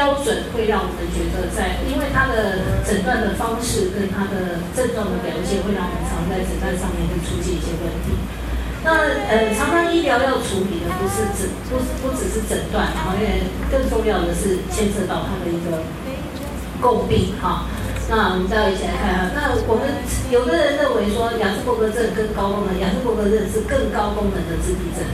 [0.00, 8.16] 标准会让我们觉得在，因为它的诊断的方式跟它的症状的表现，会让我们常在诊断上面会出现一些问题。
[8.80, 8.96] 那
[9.28, 15.84] 呃，常常医疗要处理的不是诊，不是不只是诊断，然后因为更重要的是牵涉到它的一个
[16.80, 17.68] 共病哈。
[18.08, 20.00] 那我们再一起来看哈，那我们
[20.32, 25.04] 有的人认为说雅斯伯格症跟高功能，雅斯伯格症是更高功能的自闭症，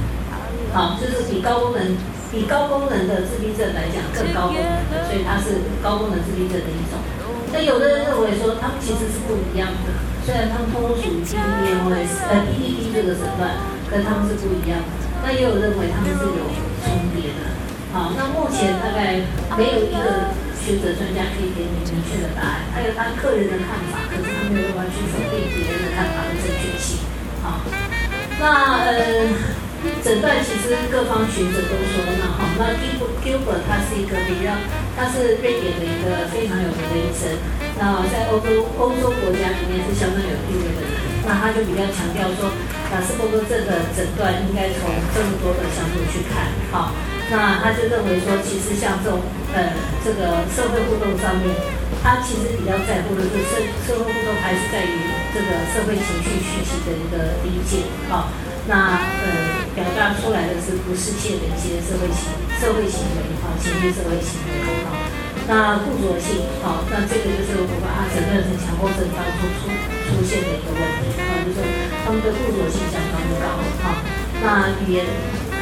[0.70, 1.82] 好，就是比高功能
[2.32, 6.98] 比高功能的自闭症来讲更高功能的，所以它是高功能自闭症的一种。
[7.52, 9.88] 那有的人认为说他们其实是不一样的，
[10.26, 13.56] 虽然他们通通属于 PDMS 呃 PDD 这个诊断，
[13.90, 14.90] 跟他们是不一样的。
[15.22, 16.44] 那也有认为他们是有
[16.82, 17.54] 重叠的，
[17.92, 19.22] 好，那目前大概
[19.56, 20.34] 没有一个。
[20.66, 27.06] 学者专家可以给你明确的答案，还有他个人的看法，可是他没有办法去否定别人的看法的正确性。
[27.40, 27.62] 好，
[28.40, 29.30] 那呃，
[30.02, 32.74] 诊断其实各方学者都说那好，那
[33.22, 34.54] Gilbert 他是一个比较，
[34.96, 37.26] 他是瑞典的一个非常有名的医生，
[37.78, 40.94] 那在欧洲欧洲国家里面是相当有地位的人，
[41.26, 42.50] 那他就比较强调说，
[42.94, 46.92] 雅斯伯格症的诊断应该从这么多的角度去看，好。
[47.28, 49.18] 那他就认为说，其实像这种
[49.52, 49.74] 呃
[50.04, 51.50] 这个社会互动上面，
[52.00, 54.94] 他其实比较在乎的是社社会互动还是在于
[55.34, 58.30] 这个社会情绪学习的一个理解，好，
[58.68, 64.56] 那呃表达出来的是不适切的一些社会行社会行为，好，情绪社会行为，
[64.88, 64.96] 好，
[65.44, 69.68] 那固着性，好，那这个就是我把它诊断成强迫症当中出
[70.08, 71.60] 出现的一个问题，啊，就是
[72.02, 74.00] 他们的固着性相当的高，哈，
[74.40, 75.04] 那语言。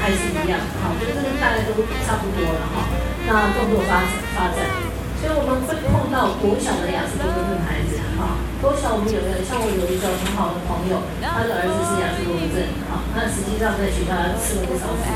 [0.05, 1.73] 还是一样，好，就是这个大概都
[2.05, 2.85] 差不多了哈。
[3.25, 4.05] 那动作发
[4.37, 4.69] 发展，
[5.25, 12.61] 所以我们会碰到国小的雅思伯格症孩子，哈，国小我们有没有像我有一个很好的朋友，他的儿子是雅思伯格症，
[12.93, 15.09] 好，那实际上在学校吃了不少苦，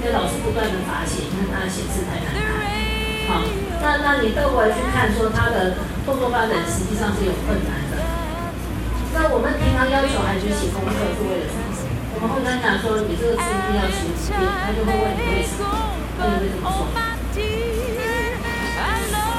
[0.00, 2.48] 因为老师不断的罚写，你看他写字太难看，
[3.28, 3.44] 好，
[3.84, 5.76] 那那你倒过来去看，说他的
[6.08, 8.00] 动作发展实际上是有困难的。
[9.12, 11.76] 那我们平常要求孩子写功课是为了什么？
[12.16, 15.92] 我们会跟他讲说，你这个字一定要写几遍，他就会问你为什么？
[16.16, 16.88] 那你会怎么说？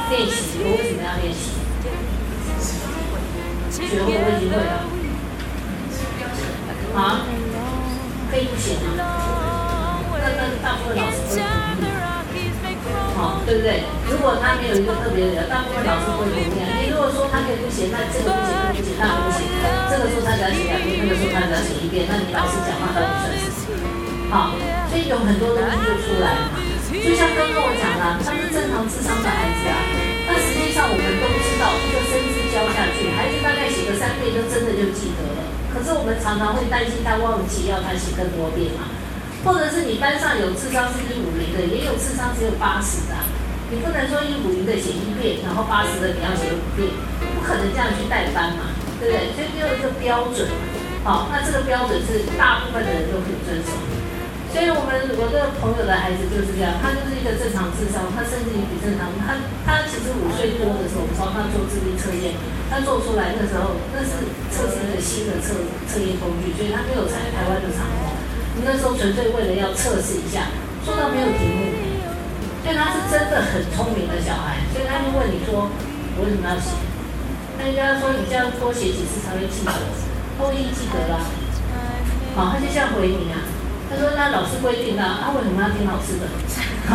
[0.09, 1.51] 练习，我为什么要练习？
[3.71, 4.87] 学会我已经会了。
[6.95, 7.27] 啊？
[8.31, 8.95] 可以不写吗？
[10.19, 11.85] 那那大部分老师会同意。
[13.17, 13.83] 好，对不对？
[14.09, 16.53] 如果他没有一个特别的，大部分老师会同意。
[16.53, 19.43] 你如果说他可以不写，那这个不写，那个不写，那个不写，
[19.89, 23.81] 这个说他只要写两遍，那个说他只要写一遍，那你老师讲话到底算什么？
[24.29, 24.53] 好，
[24.89, 26.66] 所以有很多东西就出来了嘛。
[27.03, 29.77] 就像刚刚我讲的，他是正常智商的孩子啊，
[30.27, 35.39] 但实际上我们都知道，一个生字教下去，孩子大概写个三遍就真的就记得了。
[35.73, 38.89] 可是我们常常会担心他忘记，要他写更多遍嘛。
[39.45, 43.13] 或者是你班上有智商是一五零的，也有智商只有八十的，
[43.69, 46.89] 你不能说一五零的写一遍，然后八十的你要写五遍，
[47.37, 49.31] 不可能这样去带班嘛，对不对？
[49.37, 50.49] 所以有一个标准，
[51.05, 53.71] 好，那这个标准是大部分的人都可以遵守。
[54.53, 62.33] 所以我们我这个朋友的孩子就是这样，他就是一个正常智商，他甚至于比正常，他他其实五岁多的时候，我们帮他做智力测验，
[62.71, 65.53] 他做出来那时候，那是测试一个新的测
[65.85, 68.17] 测验工具，所以他没有采台湾的场合。
[68.65, 70.49] 那时候纯粹为了要测试一下，
[70.81, 71.61] 做到没有题目，
[72.65, 75.69] 所以他是真的很聪明的小孩，所以他就问你说，
[76.17, 76.73] 我为什么要写？
[77.59, 79.69] 那人家说你这样多写几次才会记得，
[80.39, 81.21] 他已经记得了，
[82.33, 83.37] 好，他就这样回你啊。
[83.89, 86.27] 他说那老师规定啊，他为什么要听老师的？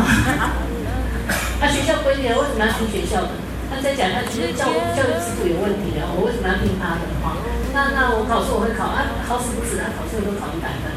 [1.61, 3.31] 他学校规定为什么要听学校的？
[3.73, 7.09] 他在讲他其实教教育制度有问题的，我为什么要听他的？
[7.25, 7.41] 哈，
[7.73, 10.93] 那那我考试我会考，啊，考死不死啊考试我都考一百分。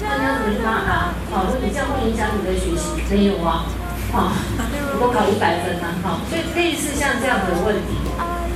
[0.00, 1.12] 那你要怎么去骂他？
[1.28, 3.04] 好，说你这样会影响你的学习？
[3.12, 3.68] 没有啊，
[4.10, 4.32] 好，
[5.04, 7.92] 我考一百分啊，好，所以类似像这样的问题，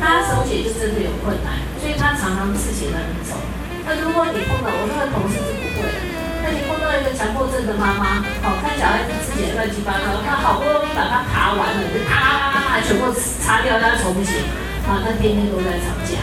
[0.00, 3.37] 他手写就真的有困难，所以他常常字写的很丑。
[3.85, 6.00] 那如果你碰到我那个同事是不会的，
[6.48, 14.40] 那你碰到一个强迫症的妈妈，好，看小孩子字写乱七八糟，他好不容易把它爬完了，就啪啪啪啪全部擦掉，让他重写，
[14.88, 16.16] 啊，他天天都在吵架，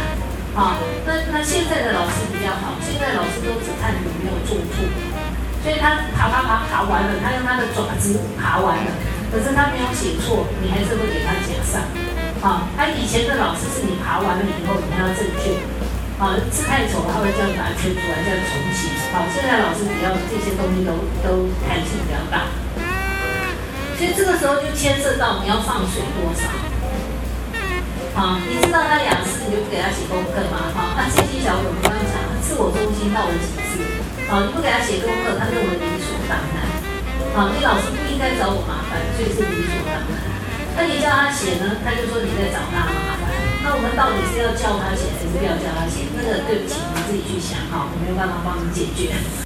[0.57, 4.81] 啊，那那现在的老师比较好，现在老师都只看有没有做错，
[5.61, 8.89] 所以他爬爬爬爬完了，他用他的爪子爬完了，
[9.29, 11.85] 可是他没有写错，你还是会给他加上，
[12.41, 15.53] 啊，他以前的老师是你爬完了以后你要正确，
[16.15, 22.47] 啊，字太丑他会这样把它圈出来，这样重写，好，现在老师比较这些东西都都弹性比较大。
[23.99, 26.47] 所以这个时候就牵涉到你要放水多少，
[28.15, 30.71] 好，你知道他雅思，你就不给他写功课吗？
[30.71, 33.83] 好，他这些小朋友刚刚讲，自我中心到了极致，
[34.31, 36.63] 好，你不给他写功课，他认为理所当然，
[37.35, 40.15] 好，你老师不应该找我麻烦，所以是理所当然。
[40.79, 43.24] 那你叫他写呢，他就说你在找他麻烦。
[43.65, 46.05] 那我们到底是要叫他写，还是不要叫他写？
[46.15, 49.44] 那个对不起，你自己去想哈，我没有办法帮你解决。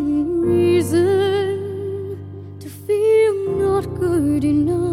[0.00, 1.58] one reason
[2.60, 4.87] to feel not good enough.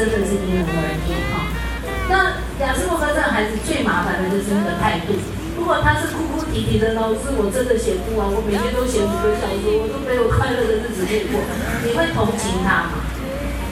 [0.00, 1.44] 真的是因人而异哈。
[2.08, 5.12] 那雅思伯格症孩子最麻烦的就是那个态度。
[5.60, 11.36] 如果他是哭哭啼啼的，老师我真的写不完，我每天都写五个小时，我都没有快乐的日子可以过，
[11.84, 13.04] 你会同情他吗？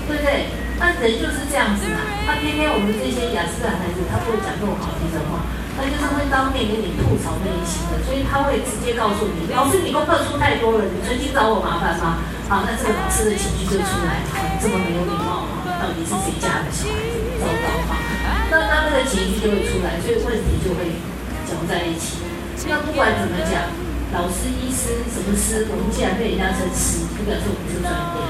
[0.05, 0.53] 对不对？
[0.77, 2.05] 那人就是这样子嘛。
[2.29, 5.49] 他偏偏我们这些雅思的孩子，他不会讲那么好听的话。
[5.81, 12.21] 他就是会当面跟你吐槽内心的，所以他会直接告诉你：老师，你功课出太多了，你存心找我麻烦吗？
[12.53, 15.48] 好，那这个老师的情绪就出来了，这么没有礼貌！
[15.89, 17.97] 到底是谁家的小孩子糟糕哈？
[18.53, 20.85] 那他那个情绪就会出来，所以问题就会
[21.49, 22.21] 搅在一起。
[22.69, 23.73] 那不管怎么讲，
[24.13, 28.21] 老师、医师什么师，我们既然被人家称师，就表示我们是专业，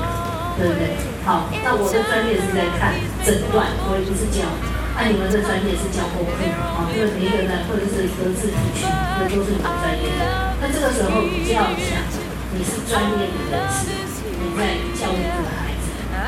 [0.54, 0.94] 对不对？
[1.26, 2.94] 好，那我的专业是在看
[3.26, 4.46] 诊断，我也不是教。
[4.94, 10.54] 那你们的专业是教功课啊，因为每一个人或者是德智体群，那都是你们专业的。
[10.62, 12.06] 那这个时候你就要想，
[12.54, 13.90] 你是专业的人士，
[14.22, 15.67] 你在教育这个孩子，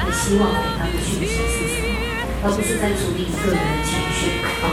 [0.06, 1.94] 你希望给他的讯息是什么，
[2.44, 4.70] 而不是在处理个人的情绪啊。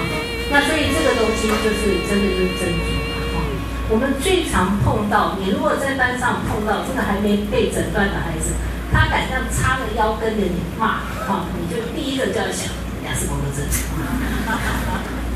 [0.49, 3.01] 那所以这个东西就是真的就是真理
[3.33, 3.41] 啊。
[3.89, 8.53] 我们最常碰到，你如果在班上碰到这个还没被诊断的孩子，
[8.91, 12.69] 他敢这样叉着腰跟着你骂，哈，你就第一个就要想。
[13.05, 13.63] 雅思伯格症，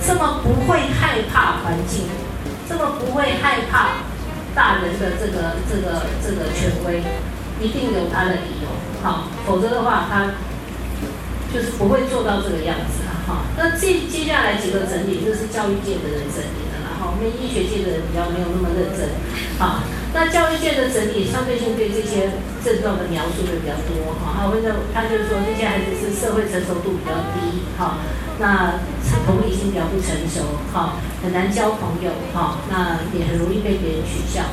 [0.06, 2.04] 这么不会害怕环境，
[2.68, 4.04] 这么不会害怕
[4.54, 7.00] 大人的这个这个这个权威，
[7.64, 8.68] 一定有他的理由，
[9.04, 10.32] 好，否则的话他
[11.54, 13.44] 就是不会做到这个样子了，哈。
[13.58, 19.10] 那接接下来几个整理，这是教育界的人整理的了，哈，我们医学界的人比较没有那么认真，
[19.58, 19.82] 好。
[20.14, 22.28] 那教育界的整理，相对性对这些
[22.60, 24.36] 症状的描述会比较多哈。
[24.36, 27.96] 他会认，他就是说这些孩子是社会成熟度比较低哈，
[28.38, 28.76] 那
[29.26, 34.44] 同理心比较不成熟哈，很难交朋友哈，那也很容易被别人取笑。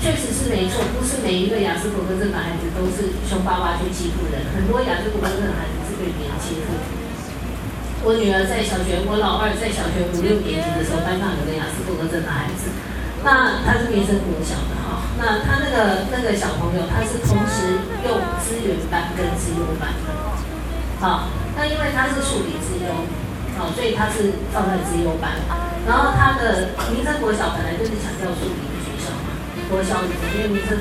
[0.00, 6.72] 确实是没错，不是每一个雅思伯格症的孩子都是凶巴巴去欺负人，很多雅思伯格症的孩子是被别人欺负。
[8.00, 12.72] 我女儿在小学，我老二在小学五六年级的时候，班上有个雅思伯格症的孩子。
[13.20, 20.08] 那他是民生国小的哈，那他那个那个小朋友，他是同时用资源班跟资优班的，
[20.96, 22.88] 好，那因为他是数理资优，
[23.60, 25.36] 好，所以他是放在资优班。
[25.84, 28.79] 然后他的民生国小本来就是强调数理，
[29.70, 30.74] 国小里面因为民生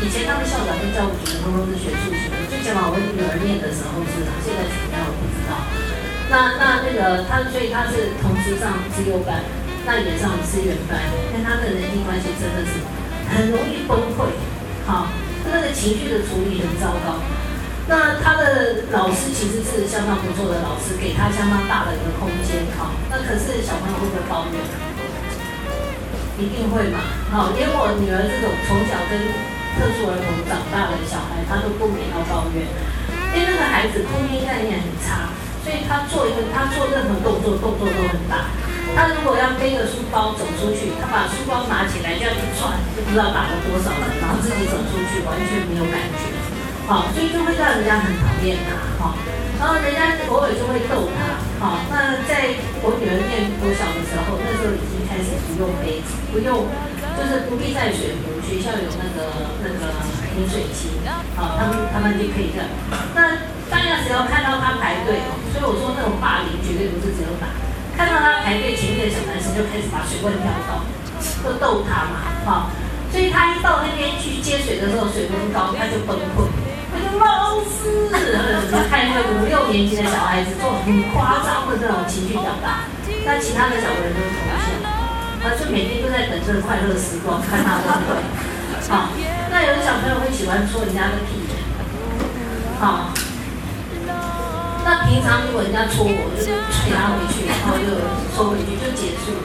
[0.00, 5.62] 以前他们校长跟教务主任通通是学数学的，最起码我女儿念的时候是，现在怎么样我不知道。
[6.32, 9.44] 那那那个他，所以他是同时上资优班。
[9.84, 10.94] 那也上资源班，
[11.34, 12.78] 跟他的人际关系真的是
[13.34, 14.30] 很容易崩溃，
[14.86, 15.10] 好，
[15.42, 17.18] 他那个情绪的处理很糟糕。
[17.90, 24.62] 那他的老师其实是相当不错的老师，给他相当大的一个空间，好，那可是小朋友会不会抱怨？
[26.42, 26.98] 一定会嘛，
[27.30, 29.14] 好，连我女儿这种从小跟
[29.78, 32.66] 特殊儿童长大的小孩，她都不免要抱怨，
[33.30, 35.30] 因为那个孩子空间概念很差，
[35.62, 38.50] 所以他做一个，他做任何动作，动作都很大。
[38.98, 46.26] 他如果要背个书包走出去，他把书包拿起来这样一转，就不知道打了多少人，然后自己走出去完全没有感觉，
[46.90, 49.14] 好，所以就会让人家很讨厌他，好，
[49.62, 56.66] 然后人家偶尔就会逗他，好，那在我女儿念国小的时候，那时候已经开始不用杯子，不用，
[57.14, 59.94] 就是不必带水壶，学校有那个那个
[60.34, 60.98] 饮水机，
[61.38, 62.66] 好，他们他们就可以这样。
[63.14, 65.22] 那大家只要看到他排队，
[65.54, 67.46] 所以我说那种霸凌绝对不是只有打。
[67.94, 70.82] 看到他排队前面的小男生就开始把水温调高，
[71.46, 72.74] 就逗他嘛，哈，
[73.14, 76.50] 所以他一到那边去接水的时候，水温高，他就崩溃。
[77.24, 82.84] 老师，你看一个五六年级的小孩子做很夸张的这种情绪表达，
[83.24, 84.82] 那其他的小人都同情，
[85.42, 88.20] 他就每天都在等这个快乐时光，看他崩溃。
[88.90, 89.08] 好，
[89.50, 91.54] 那有的小朋友会喜欢戳人家的屁眼，
[92.80, 93.12] 好，
[94.84, 97.86] 那平常如果人家戳我，我就是捶他回去，然后就
[98.34, 99.38] 戳回去就结束。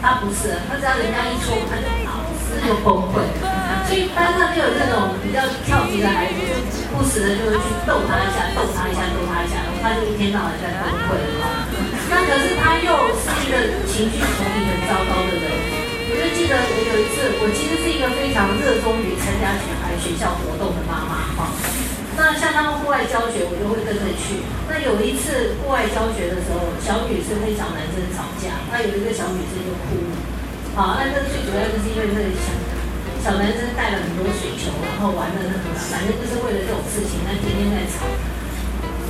[0.00, 3.26] 他不是，他只要人家一戳，他就脑子就崩溃。
[3.88, 6.36] 所以班上就有这种比较调皮的孩子，
[6.92, 11.64] 不时的就会去逗他一下，逗他一下，逗他一下，然后他就一天到晚在崩溃了。
[12.12, 15.48] 那可是他又是一个情绪处理很糟糕的人。
[16.04, 21.48] 我就记得我有一次，我其实是一个非常热衷于参加小孩学校活动的妈妈哈。
[22.12, 24.44] 那像他们户外教学，我就会跟着去。
[24.68, 30.14] 那有一次户外教学的时候，小女生跟小男生吵架，那有一个小女生就哭了。
[30.76, 32.52] 好，那这最主要就是因为那个小
[33.28, 38.08] 小男生带了很多水球，然后玩的那个，反正就是为了这种事情，那天天在吵。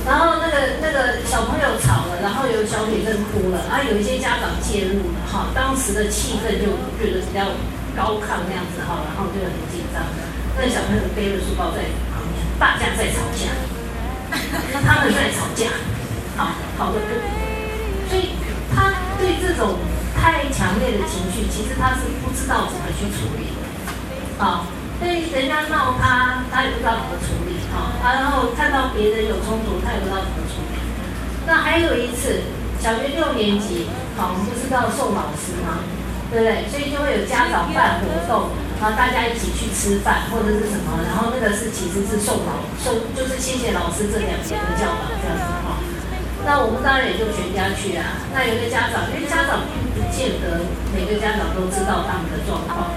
[0.03, 6.67] 然后那个那个小朋友吵了，然后有小女生哭了，啊，有一些家长介入了，哈，当时的气氛就
[6.99, 7.47] 觉得比较
[7.95, 10.03] 高亢那样子，哈，然后就很紧张。
[10.59, 13.55] 那小朋友背着书包在旁边，大家在吵架，
[14.75, 15.71] 那他们在吵架，
[16.35, 17.07] 好，好的不，
[18.11, 18.35] 所以
[18.75, 19.79] 他对这种
[20.11, 23.63] 太强烈的情绪，其实他是不知道怎么去处理的，
[24.39, 24.65] 好。
[24.99, 30.75] 所以人家闹他，他也不知道怎么处理，哈，然后看到别人有冲突，他也不知道怎么处理。
[31.47, 32.43] 那还有一次，
[32.83, 33.87] 小学六年级，
[34.19, 35.87] 好，我们不是要送老师吗？
[36.27, 36.67] 对不对？
[36.67, 45.79] 所以就会有家长办活动，然后大家一起去吃饭或者是什么，然后那个是其实是送老送，就是谢谢老师这两年的教导这样子哈。
[46.43, 48.19] 那我们当然也就全家去啊。
[48.35, 49.63] 那有的家长，因为家长
[50.11, 50.61] 见得
[50.93, 52.91] 每个家长都知道他们的状况。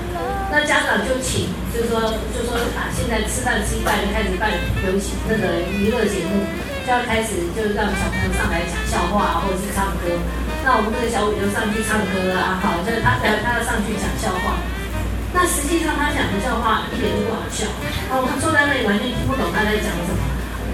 [0.53, 4.53] 那家长就请，就说，就说啊，现在吃饭吃一半就开始办
[4.85, 6.45] 游戏那个娱乐节目，
[6.85, 10.13] 就要开始就让小朋友上来讲笑话或者是唱歌。
[10.61, 14.61] 那我们这个小五就上去唱歌啊，好，就是他他要上去讲笑话。
[15.33, 17.65] 那实际上他讲的笑话一点都不好笑，
[18.13, 20.21] 那我们坐在那里完全听不懂他在讲什么。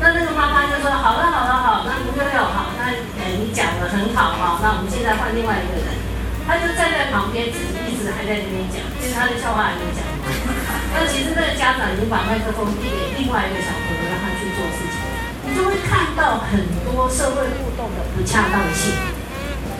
[0.03, 2.91] 那那个妈妈就说：好了好了好，那吴六六好，那
[3.23, 6.08] 哎你讲的很好哈，那我们现在换另外一个人。
[6.49, 10.17] 他就站在旁边，自己一直还在那边讲，其实他的笑话还没讲完。
[10.97, 14.97] 那其实那个家长已经把麦克风递给另外一个小朋友，让他去做事情。
[15.45, 18.97] 你就会看到很多社会互动的不恰当性，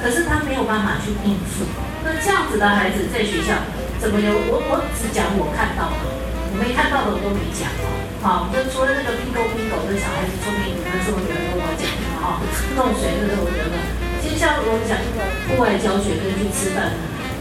[0.05, 1.65] 可是他没有办法去应付。
[2.05, 3.57] 那这样子的孩子在学校
[3.97, 4.29] 怎么有？
[4.53, 6.05] 我我只讲我看到的，
[6.53, 7.89] 我没看到的我都没讲哦。
[8.21, 12.45] 好，就除了那个冰狗冰狗的小孩子聪明，那是我女儿跟我讲的哈。
[12.77, 13.98] 弄水那是我女儿。
[14.29, 16.93] 就像我们讲那个户外教学跟去吃饭，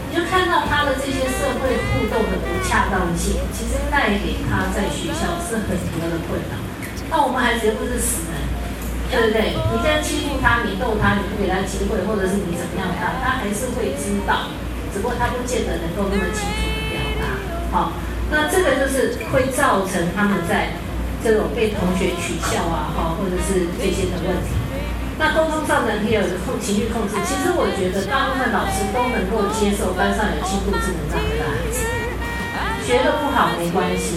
[0.08, 6.56] 你就看到他的这些社会互动的不恰当性，其实带给他在学校是很多的困扰。
[7.12, 8.40] 那我们孩子又不是死人，
[9.12, 9.52] 对不对？
[9.52, 14.48] 你这样欺负他，你逗他，你不给他机会，或者是你怎么样他，他还是会知道，
[14.88, 17.36] 只不过他不见得能够那么清楚的表达。
[17.68, 17.92] 好，
[18.32, 20.72] 那这个就是会造成他们在
[21.20, 24.56] 这种被同学取笑啊，哈，或者是这些的问题。
[25.18, 27.18] 那沟通上呢，也有控情绪控制。
[27.26, 31.82] 其实我觉得大部分老师都能够接受班上有轻度智能障碍的孩子，
[32.86, 34.14] 学的不好没关系，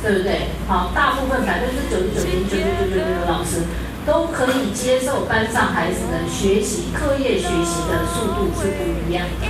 [0.00, 0.48] 对不对？
[0.66, 3.60] 好，大部分百分之九十九点九九九九九的老师
[4.08, 9.44] 都可以接受班上孩子的学习、课业学习的速度是不一样的，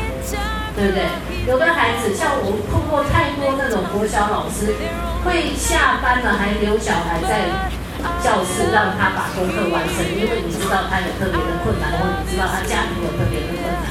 [0.75, 1.07] 对不对？
[1.47, 4.75] 有的孩子像我碰过太多那种国小老师，
[5.23, 7.78] 会下班了还留小孩在。
[8.23, 13.87] 教室让他把功课完成，因为你知道他有特别的困难，或你知道他家庭有特别的困难，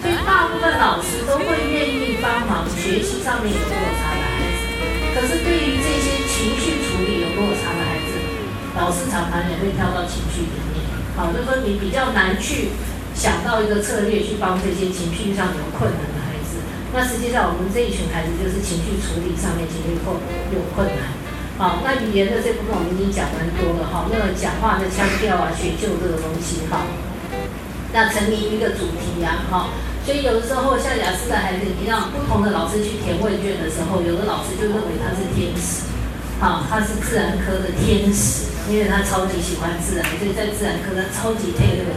[0.00, 4.60] 所以大部分老师都会愿意帮忙学习上面有落差的孩子。
[5.14, 8.18] 可是对于这些情绪处理有落差的孩子，
[8.76, 10.84] 老师常常也会跳到情绪里面。
[11.16, 12.70] 好，就说你比较难去
[13.14, 16.62] 想到一个策略去帮这些情绪上有困难的孩子。
[16.94, 20.16] 那实际上我们这一群孩子就是情绪处理上面情绪困
[20.54, 21.27] 有困难。
[21.58, 24.06] 好，那语言的这部分我们已经讲蛮多了哈。
[24.06, 26.86] 那个讲话的腔调啊、学究这个东西哈，
[27.90, 29.74] 那沉迷一个主题呀哈。
[30.06, 35.82] 所以有的时候像雅思的孩子，你让不同的老师去填问卷的时候，有的老师就认为他是天使，
[36.38, 41.90] 好，他是自然科的天使，因为他超级喜欢自然，所以在自然科他超级配合。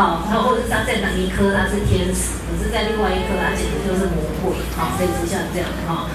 [0.00, 6.08] 好，他或者是他在哪一科他是天使，可是在另外一科他简直就是魔鬼，好，类似像这样哈。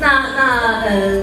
[0.00, 1.22] 那那呃，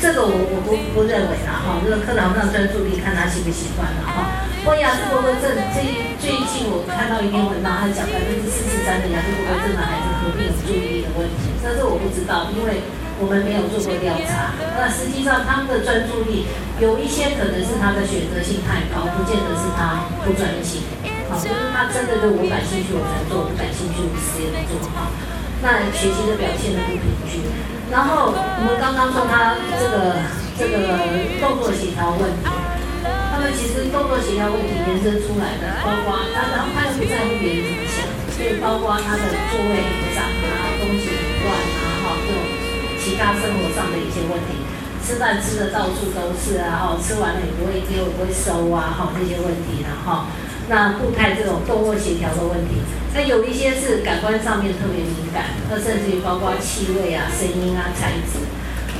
[0.00, 4.48] 这个我我不不认为啦哈，这个课堂上专注力看他喜不喜欢了哈。
[4.64, 5.84] 不过雅斯伯格症最
[6.18, 12.80] 最近我看到一篇文章，他讲百分之四十三的雅斯伯格症的孩子合并有注意力的问题，但是我不知道，因为
[13.20, 14.56] 我们没有做过调查。
[14.74, 16.48] 那实际上他们的专注力
[16.80, 20.82] 有一些可能是他的选择性太高，不见得是他不专心。
[21.28, 25.06] 好，就是他真的就我感兴趣我才做，不感兴趣我直接不做哈。
[25.62, 27.44] 那学习的表现的不平均。
[27.90, 30.22] 然后我们刚刚说他这个
[30.56, 31.00] 这个
[31.42, 32.46] 动作协调问题，
[33.02, 42.40] 他们其实动作协调问题延伸出来的，包括他，然后他又不在乎别人怎么想，所以包括他的座位很脏啊，东西很乱啊，哈，这种
[43.02, 44.62] 其他生活上的一些问题，
[45.02, 50.30] 吃饭吃的到处都是啊，哈，吃完了也不会丢，也不会收啊，哈，这些问题，然后
[50.70, 52.78] 那固态这种动作协调的问题。
[53.12, 58.38] 那有一些是感官上面特别敏感，那甚至于包括气味啊、声音啊、材质。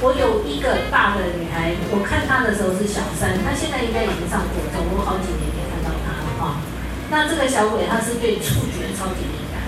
[0.02, 6.58] 我有一个大的女孩，我看她的时候是小三，她现在应该已经上国中，我好几年没看到她了哈。
[7.06, 9.62] 那这个小鬼她是对触觉超级敏感，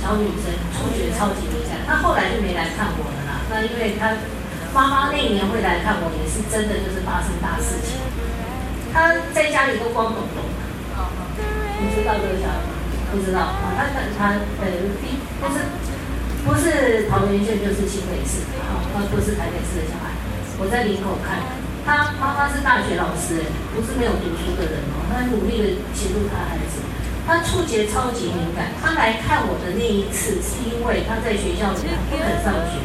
[0.00, 3.44] 小女生触觉超级敏感，她后来就没来看我了啦。
[3.52, 4.16] 那因为她
[4.72, 8.00] 妈妈那一年会来看我，也是真的就是发生大事情。
[8.94, 10.41] 她在家里都光懂懂的，
[11.82, 12.70] 你知道这个小孩吗？
[13.10, 14.70] 不知道啊，他他他呃，
[15.42, 15.58] 不是
[16.46, 20.14] 不是桃园县就是新北市，啊，他不是台北市的小孩。
[20.62, 21.42] 我在林口看，
[21.82, 26.78] 他妈妈是大学老师，哎，不是没有读书的人哦，他努力的协助他孩子。
[27.26, 32.78] 他触觉超级敏感，他来看我的那一次，是因为他在学校里面不肯上学。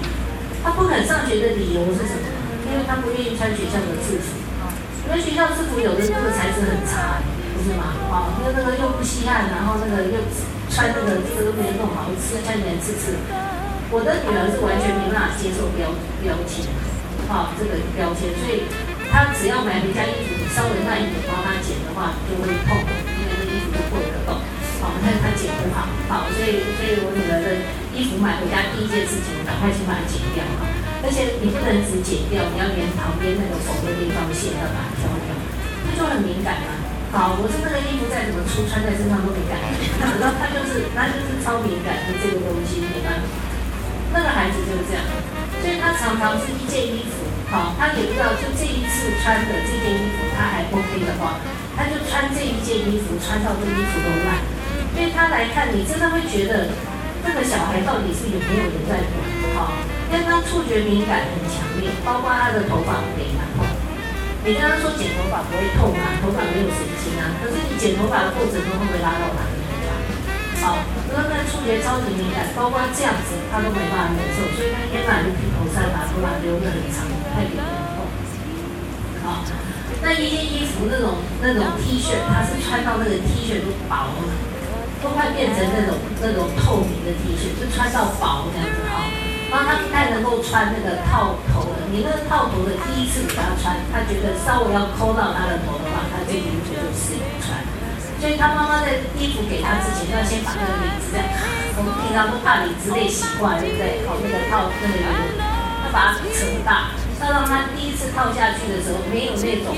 [0.62, 2.26] 他不肯上学的理由是什么？
[2.70, 4.38] 因为他不愿意穿学校的制服，
[5.08, 7.18] 因为学校制服有的这个材质很差。
[7.64, 7.94] 是吗？
[8.10, 10.18] 哦，因为那个又不稀罕，然后那个又
[10.70, 13.16] 穿那个这个没弄好，吃看起来刺刺。
[13.90, 15.88] 我的女儿是完全没办法接受标
[16.20, 16.68] 标签，
[17.32, 18.68] 啊，这个标签，所以
[19.08, 24.44] 她只要买回家衣服稍微慢一点帮她剪的话，就会痛，因为那衣服就破了洞，
[24.84, 27.64] 好，但是她剪不好，好，所以所以我女儿的
[27.96, 30.68] 衣服买回家第一件事情，赶快先把它剪掉哈，
[31.04, 35.32] 而且你不能只剪掉，你要连旁边那个缝的地方线要把它挑掉，
[35.88, 36.87] 她就很敏感嘛。
[37.18, 39.90] 好，我是那个衣服再怎么粗，穿在身上都没感觉。
[40.22, 43.26] 那他就是，他就是超敏感的这个东西，没办法。
[44.14, 45.02] 那个孩子就是这样，
[45.58, 51.42] 所以他常常是一件衣服，好，他也不知道就这一次穿的这件衣服他还 OK 的话，
[51.74, 54.38] 他就穿这一件衣服，穿到这衣服都烂。
[54.94, 56.70] 因为他来看你，真的会觉得
[57.26, 59.26] 这个小孩到底是有没有人在管，
[59.58, 59.74] 好，
[60.14, 63.57] 因为他触觉敏感很强烈，包括他的头发非常痛。
[64.46, 67.36] 你刚刚说剪头发不会痛啊，头发没有神经啊。
[67.42, 70.68] 可是你剪头发的过程中会不会拉到哪里头发？
[70.68, 70.80] 好，
[71.12, 77.04] 那那触觉超级敏感，包括这样子他都没办法忍受，所以他天哪就披头散发，头发留得很长，
[77.36, 78.08] 太严重。
[79.28, 79.44] 好，
[80.02, 84.32] 那一件衣服那种那种 T 恤，他是穿到那个 T 恤都薄了，
[85.04, 89.04] 都快变成那种那种透明的 T 恤，就穿到薄这样子哈。
[89.50, 97.56] 然后他不太能够穿那个套头的，你那个套头的第一次给他穿，他觉得稍微要抠到他的头的话，他这衣服就适应穿。
[98.20, 101.30] 所以他妈妈在衣服给他之前，要先把那个领子这样，
[101.78, 104.02] 我们平常都怕领子被洗坏，对不对？
[104.10, 105.40] 好，那个套那个领子，
[105.86, 109.78] 要把它扯大，要让他第一次套下去的时候没有那种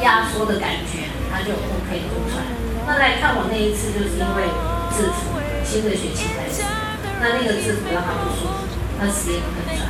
[0.00, 2.40] 压缩的感觉，他就 OK 不穿。
[2.86, 4.46] 那来看我那一次，就是因为
[4.94, 5.34] 制服
[5.66, 6.62] 新的学期开始，
[7.20, 8.63] 那那个制服让他不舒服。
[9.04, 9.84] 他死也不肯穿，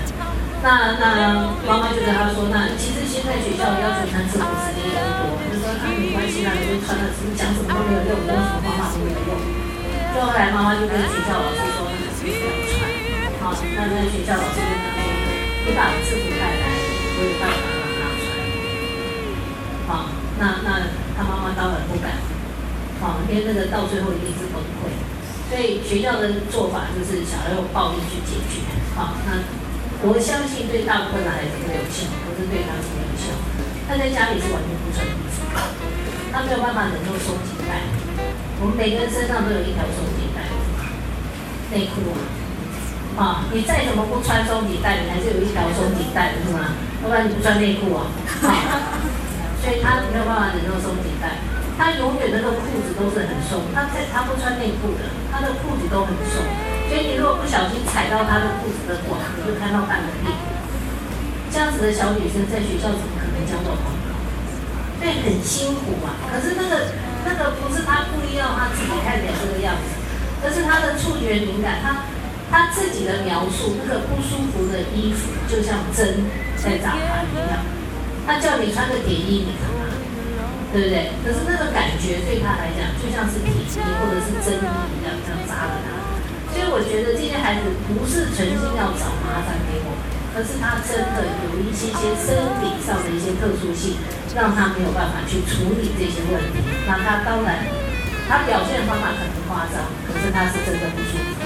[0.59, 7.07] 那那妈妈就跟他说，那其实现在学校要求穿制服时间也不多，就说他没关系啦，你就穿了，
[7.39, 9.39] 讲什么都没有用，用什么方法都没有用。
[10.11, 12.91] 最后来妈妈就跟学校老师说，那制服要穿。
[13.39, 15.07] 好，那那学校老师就跟他说，
[15.63, 16.67] 你把制服带来，
[17.15, 18.27] 我有办法让他穿。
[19.87, 20.11] 好，
[20.43, 22.19] 那那他妈妈当然不敢，
[22.99, 24.91] 好，因为那个到最后一定是崩溃。
[25.47, 28.59] 所以学校的做法就是想要用暴力去解决。
[28.95, 29.43] 好，那
[30.07, 33.35] 我相信对大部分的孩子没有效，不是对他是没有效。
[33.91, 35.43] 他在家里是完全不穿衣服，
[36.31, 37.83] 他没有办法忍受松紧带。
[38.63, 40.47] 我们每个人身上都有一条松紧带，
[41.75, 42.23] 内裤啊，
[43.19, 46.79] 啊，你再怎么不穿松紧带，你还是有一条松紧带的是吗？
[47.03, 48.07] 要不然你不穿内裤啊？
[49.59, 51.43] 所以他没有办法忍受松紧带，
[51.75, 56.47] 他永远那个裤子都是很松，他在他不穿内裤的，他的裤子都很松。
[56.89, 60.43] 所以你如果不小心踩到她的裤子的管，你就看到半个屁股。
[61.51, 64.11] 这样子的小女生在学校怎么可能交到朋友？
[64.99, 66.19] 所以很辛苦嘛。
[66.31, 66.93] 可是那个
[67.25, 69.87] 那个不是她故意让她自己看起来这个样子，
[70.43, 71.79] 而是她的触觉敏感。
[71.83, 72.07] 她
[72.51, 76.27] 她自己的描述，那个不舒服的衣服就像针
[76.59, 77.63] 在扎她一样。
[78.27, 79.91] 她叫你穿个点衣，你干嘛？
[80.75, 81.11] 对不对？
[81.23, 84.67] 可是那个感觉对她来讲，就像是铁衣或者是针衣
[84.99, 86.04] 一样，这样扎着她。
[86.55, 89.91] 所以我觉得这些孩子不是存心要找麻烦给我
[90.35, 92.31] 可，是他真的有一些些生
[92.63, 93.99] 理上的一些特殊性，
[94.35, 96.63] 让他没有办法去处理这些问题。
[96.87, 97.63] 那他当然，
[98.31, 101.43] 他表现的方法可能夸张，可是他是真的不舒服。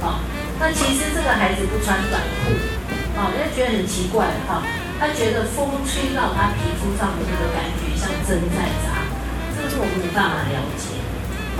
[0.00, 0.20] 好，
[0.60, 2.52] 那其实这个孩子不穿短裤，
[3.16, 4.64] 啊，好，他觉得很奇怪，哈，
[5.00, 9.04] 他觉得风吹到他皮肤上的那个感觉像针在扎，
[9.56, 10.96] 这个是我们没办法了解，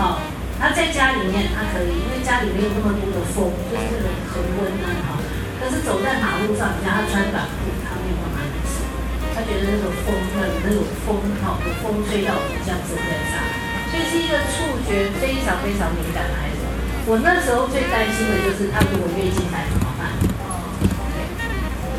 [0.00, 0.20] 好，
[0.60, 5.16] 他在家里面他可以，因为家里没有那么多的风，就是那种恒温啊，哈，
[5.56, 8.84] 可是走在马路上，你让他穿短裤，他没有办法忍受，
[9.32, 12.36] 他觉得那种风那那种风，哈，风吹到
[12.68, 13.40] 像针在扎，
[13.88, 16.60] 所以是一个触觉非常非常敏感的孩子。
[17.08, 20.12] 我那时候最担心的就是他如果月经来怎么办？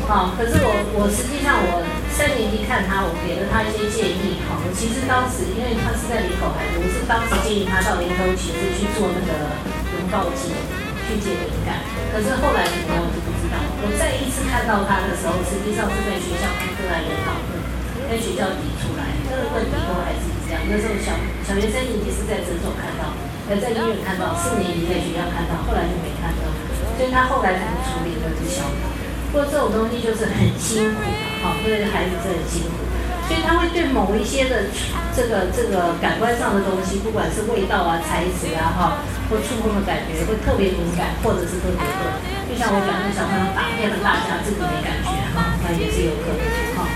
[0.06, 4.44] 好，可是我我实际上我三年级看他，我给了他一些建议。
[4.44, 9.56] 好，我其实当时因为他是在林口孩子，我是当时建议他到林口其实去做那个
[9.96, 10.52] 溶膏机
[11.08, 11.80] 去解敏感。
[12.12, 13.56] 可是后来怎么样我就不知道。
[13.82, 17.56] 我再一次看到他的时候，实际上是在学校跟个案研讨会，
[18.06, 20.60] 在学校提出来，这个问题都还是一样。
[20.68, 21.16] 那时候小
[21.48, 23.16] 小学三年级是在诊所看到，
[23.48, 26.44] 呃，在医院看到，四年级在学校看到，后来就没看到。
[26.94, 28.84] 所以他后来怎么处理我不晓得。
[29.32, 31.00] 不过这种东西就是很辛苦
[31.42, 32.86] 嘛，哈，因为孩子是很辛苦，
[33.26, 34.70] 所以他会对某一些的
[35.10, 38.80] 这个这个感官上的东西，不管是味道啊、材质啊，哈，
[39.28, 42.00] 或触碰的感觉，会特别敏感，或者是特别钝。
[42.46, 46.42] 就像我讲那小朋友打遍了大家自己没感觉，哈，那也是有可能，
[46.78, 46.86] 哈。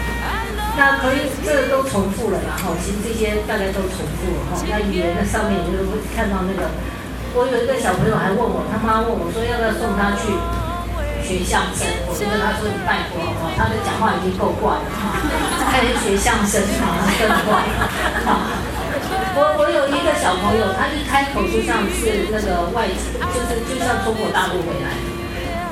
[0.76, 4.60] 那可以，这都重复了嘛，哈，其实这些大概都重复了，哈。
[4.68, 6.68] 那语言的上面，你就会看到那个，
[7.32, 10.28] 我有一个小朋友还问我，他妈问我说要不要送他去。
[11.26, 13.50] 学相声，我就跟他说：“你拜托好不好？
[13.58, 14.86] 他的讲话已经够怪了，
[15.58, 17.66] 他还学相声，啊，更怪。”
[19.34, 22.86] 我我有一个小朋友，他一开口就像是那个外，
[23.34, 24.94] 就是就像中国大陆回来。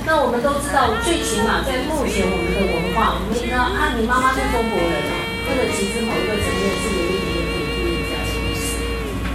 [0.04, 5.14] 那我们都知道，最起码在目前我们的文化，我们知道啊，你妈妈是中国人啊，
[5.46, 7.13] 那个其实某一个层面是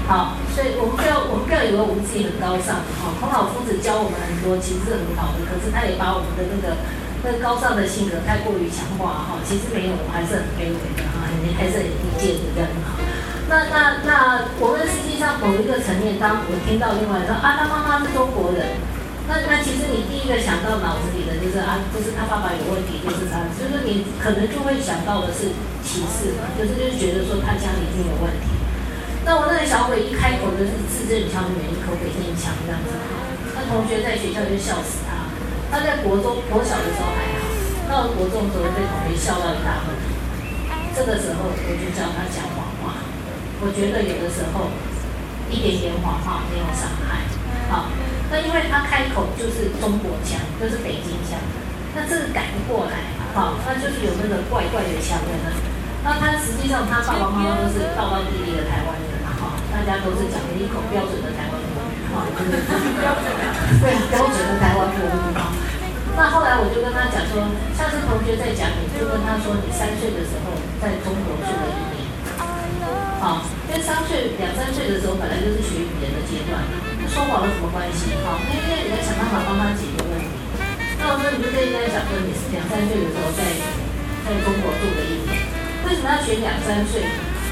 [0.10, 0.34] 好。
[0.58, 3.14] 所以我们不要，我们不要以为我们自己很高尚，哈。
[3.22, 5.46] 孔老夫子教我们很多，其实是很好的。
[5.46, 6.82] 可是他也把我们的那个
[7.24, 9.38] 那个高尚的性格太过于强化，哈。
[9.46, 12.98] 其实没有，我们还是很卑微的，哈，你还是很低贱的这样哈。
[13.50, 14.14] 那那那
[14.62, 18.78] 我们实际上某一个层面，当我听到另外说啊，他妈妈是中国人，
[19.26, 25.50] 那那其实你第一个想到脑子里的就是啊，就是他爸爸有问题，就是他，就是你可能就会想到的是
[25.82, 28.59] 歧视嘛，就是就是觉得说他家里一定有问题。
[29.26, 32.96] 那我那个小鬼一开口就是字正腔圆，一口北京腔这样子。
[33.54, 35.28] 那同学在学校就笑死他。
[35.70, 37.46] 他在国中、国小的时候还好，
[37.86, 39.94] 到了国中的时候被同学笑到一大片。
[40.98, 43.06] 这个时候我就教他讲谎话。
[43.62, 44.72] 我觉得有的时候
[45.52, 47.28] 一点点谎话没有伤害。
[47.70, 47.92] 好，
[48.32, 51.38] 那因为他开口就是中国腔，就是北京腔，
[51.94, 53.14] 那这个改不过来。
[53.38, 55.54] 好，那就是有那个怪怪的腔在那。
[56.02, 59.09] 那他实际上他爸爸妈妈都是道道地地的台湾人。
[59.90, 63.42] 大家都是讲一口标准的台湾国语，哈，标准的，
[63.82, 65.50] 对，标准的台湾国语，哈。
[66.14, 67.42] 那后来我就跟他讲说，
[67.74, 72.06] 下次同学再讲，你就跟他说，你三岁的时候在中国住了一年，
[73.18, 76.62] 好，跟三岁、两三岁的时候本来就是学语言的阶段，
[77.10, 78.14] 说谎有什么关系？
[78.22, 80.30] 好，因为你要想办法帮他解决问题。
[81.02, 83.42] 那我说，你就应该讲说，你是两三岁的时候在
[84.22, 85.34] 在中国住了一年，
[85.90, 87.02] 为什么要选两三岁？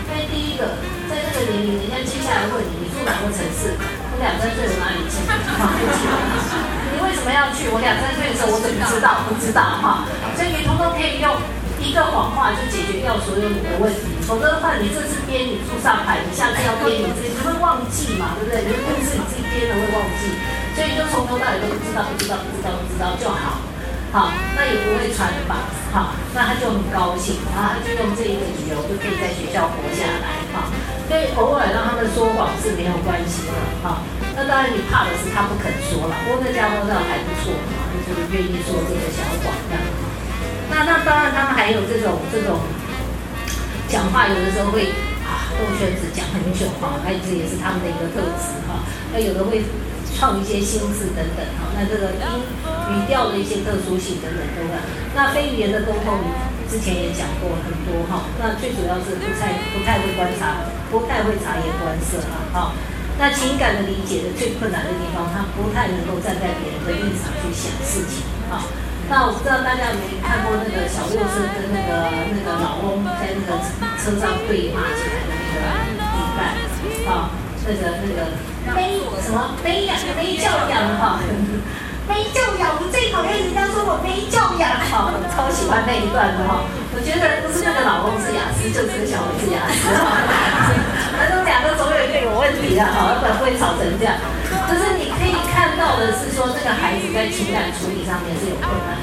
[0.08, 0.80] 因为第一个，
[1.12, 3.76] 在这个年龄，人家接下来问你，你住哪个城市？
[3.78, 5.20] 我两三岁我哪里去？
[6.96, 7.70] 你为什么要去？
[7.70, 9.28] 我两三岁的时候我怎么知道？
[9.28, 10.08] 不知道哈。
[10.36, 11.36] 所以你通通可以用
[11.84, 14.18] 一个谎话就解决掉所有你的问题。
[14.26, 18.34] 否则的话，你这次编你住上海，你下次要编你自己，你会忘记嘛？
[18.40, 18.64] 对不对？
[18.64, 20.32] 你的故事你自己编的会忘记，
[20.74, 23.67] 所以就从头到尾都不知道，不知道，不知道，不知道就好。
[24.12, 25.68] 好，那也不会穿吧？
[25.92, 30.48] 好，那他就很高兴，然后他就用这一个理由就可以在学校活下来。
[30.56, 30.72] 哈，
[31.08, 33.54] 所以偶尔让他们说谎是没有关系的。
[33.84, 34.00] 哈，
[34.36, 36.16] 那当然你怕的是他不肯说了。
[36.24, 39.84] 不过那家伙倒还不错，哈，就是愿意说这个小谎这样。
[40.72, 42.64] 那那当然他们还有这种这种
[43.92, 44.88] 讲话，有的时候会
[45.28, 48.88] 啊动圈子讲很久哈，还有这也是他们的一个特质哈。
[49.12, 49.62] 那有的会。
[50.18, 52.42] 创一些新字等等，哈，那这个音
[52.92, 54.74] 语调的一些特殊性等等都有。
[55.16, 56.20] 那非语言的沟通，
[56.70, 58.28] 之前也讲过很多，哈。
[58.40, 62.22] 那最主要是不太不太会观察，不太会察言观色，
[62.54, 62.72] 哈，
[63.18, 68.62] 那情感的理解的最困难的地方，他不太能够站在别人的立场去想事情，哈。
[69.10, 73.58] 那我不知道大家有没有看过那个小六生跟那个那个老翁在那个
[73.96, 75.64] 车上对骂起来的那个
[76.12, 77.32] 比赛，啊，
[77.66, 78.32] 那个那个。
[78.76, 81.22] 悲什么没养没教养哈，
[82.08, 86.64] 没教养，我最讨厌人家说我没教养哈，超喜欢那一段的哈。
[86.96, 90.24] 我觉得不是那个老公是雅思，就是个小孩是雅思哈。
[91.20, 94.16] 反正两个总有一个有问题的哈，要不然会吵成这样。
[94.68, 98.96] 就是你可以看到的是说，这个孩子在情感处理上面是有困难。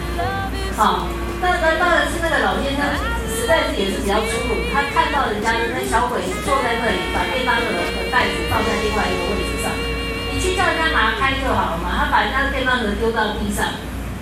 [0.75, 1.07] 好，
[1.41, 2.83] 那那当然是那个老先生
[3.31, 9.71] 实在是也是比较粗鲁，他看到人家那小鬼坐在那里，把便当盒的袋子放在另外一个位置上，
[10.45, 13.64] 去叫人家拿开就好了嘛，他把人家的便当盒丢到地上，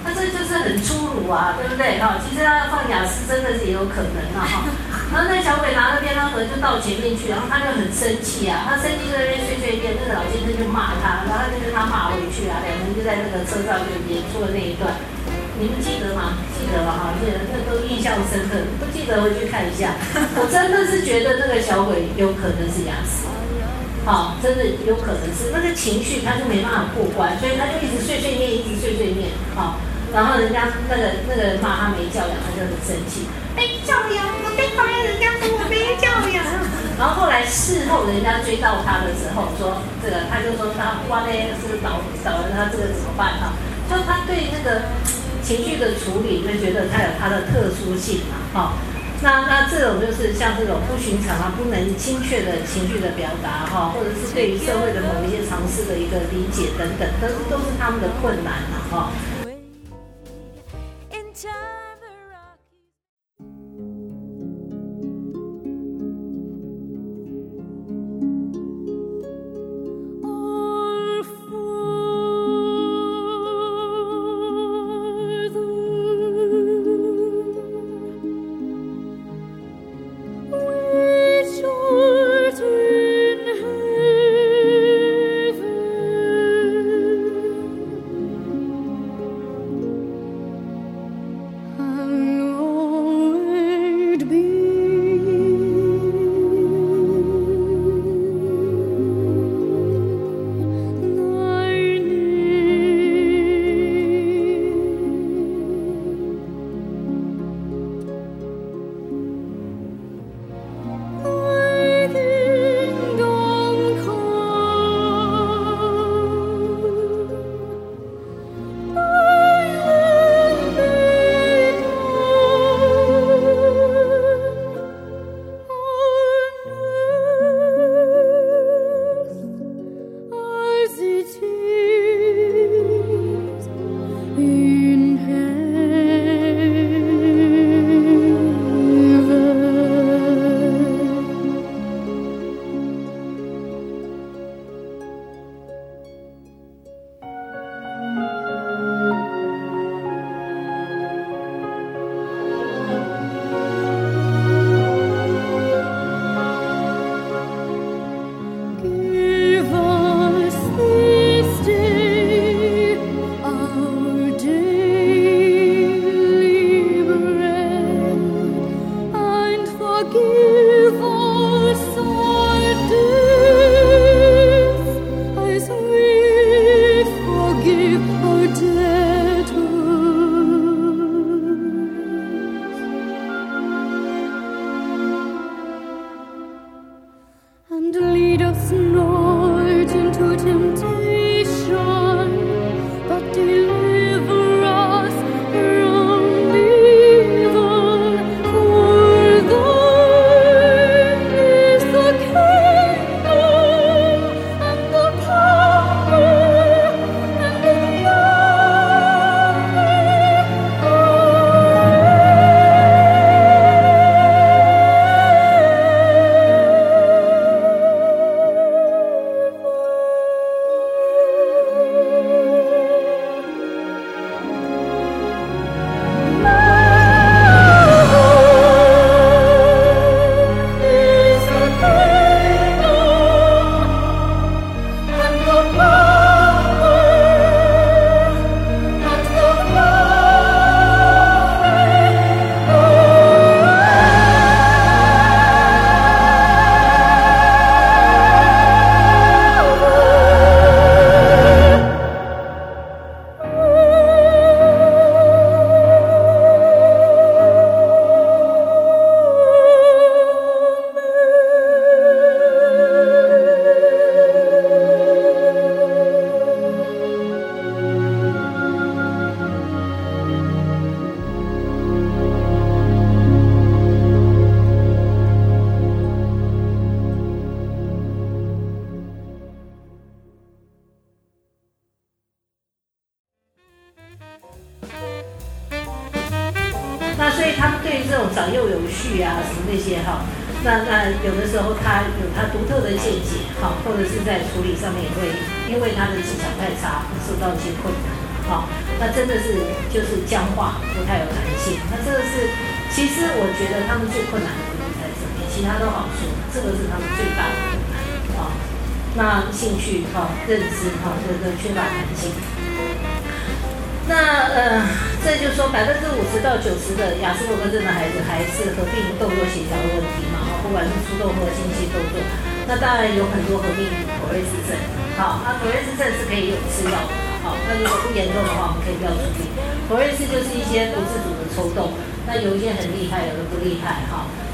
[0.06, 1.98] 他这就是很粗鲁啊，对不对？
[1.98, 4.62] 哈，其实他放雅思真的是也有可能啊，哈。
[5.12, 14.94] 然后那小鬼拿着便当盒就到前面去，然后他就很生气啊，他生气在那边碎碎念，那个老先生就骂他，然后就跟他骂回去啊，两个人就在那个车上就演出了那一段。
[15.60, 16.40] 你们记得吗？
[16.56, 18.56] 记得了哈，记得那都印象深刻。
[18.80, 19.92] 不记得回去看一下。
[20.40, 23.28] 我真的是觉得那个小鬼有可能是雅思，
[24.05, 29.78] 好，真的有可能是那个情绪他就没办法过关，所以他就一直碎碎念，一直碎碎念，好，
[30.12, 33.26] 然后人家那个那个人骂他没教养，他就很生气。
[33.55, 36.42] 没教养，我最讨厌人家说我没教养。
[36.98, 43.55] 然后后来事后人家追到他的时候，说这个他就说他哇嘞是倒倒了，他这个怎么办哈？
[43.88, 44.82] 就他对那个。
[45.42, 48.72] 情绪的处理，就觉得他有他的特殊性嘛，哈。
[49.22, 59.41] 那那这种就是像这种不寻常啊、不能精确的情绪的表达，哈，或者是对于社会的某一些常识的一个理解等等，都是都是他们的困难嘛，哈。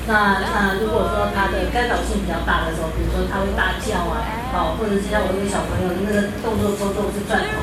[0.09, 4.25] 那那如果说他的干扰性比较大的时候，比如说他会大叫啊，
[4.57, 7.61] 好，或者是像我那个小朋友那个动作抽动是转头，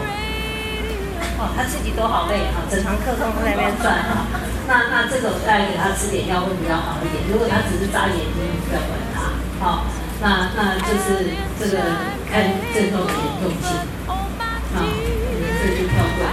[1.42, 4.30] 哦，他自己都好累啊，整堂课都在那边转 哈。
[4.70, 7.18] 那那这种大概给他吃点药会比较好一点。
[7.34, 8.38] 如果他只是眨眼睛，
[8.70, 9.34] 不要管他。
[9.58, 9.90] 好，
[10.22, 11.82] 那那就是这个
[12.30, 12.46] 看
[12.78, 13.74] 症状的严重性。
[14.06, 16.30] 好，这就跳过。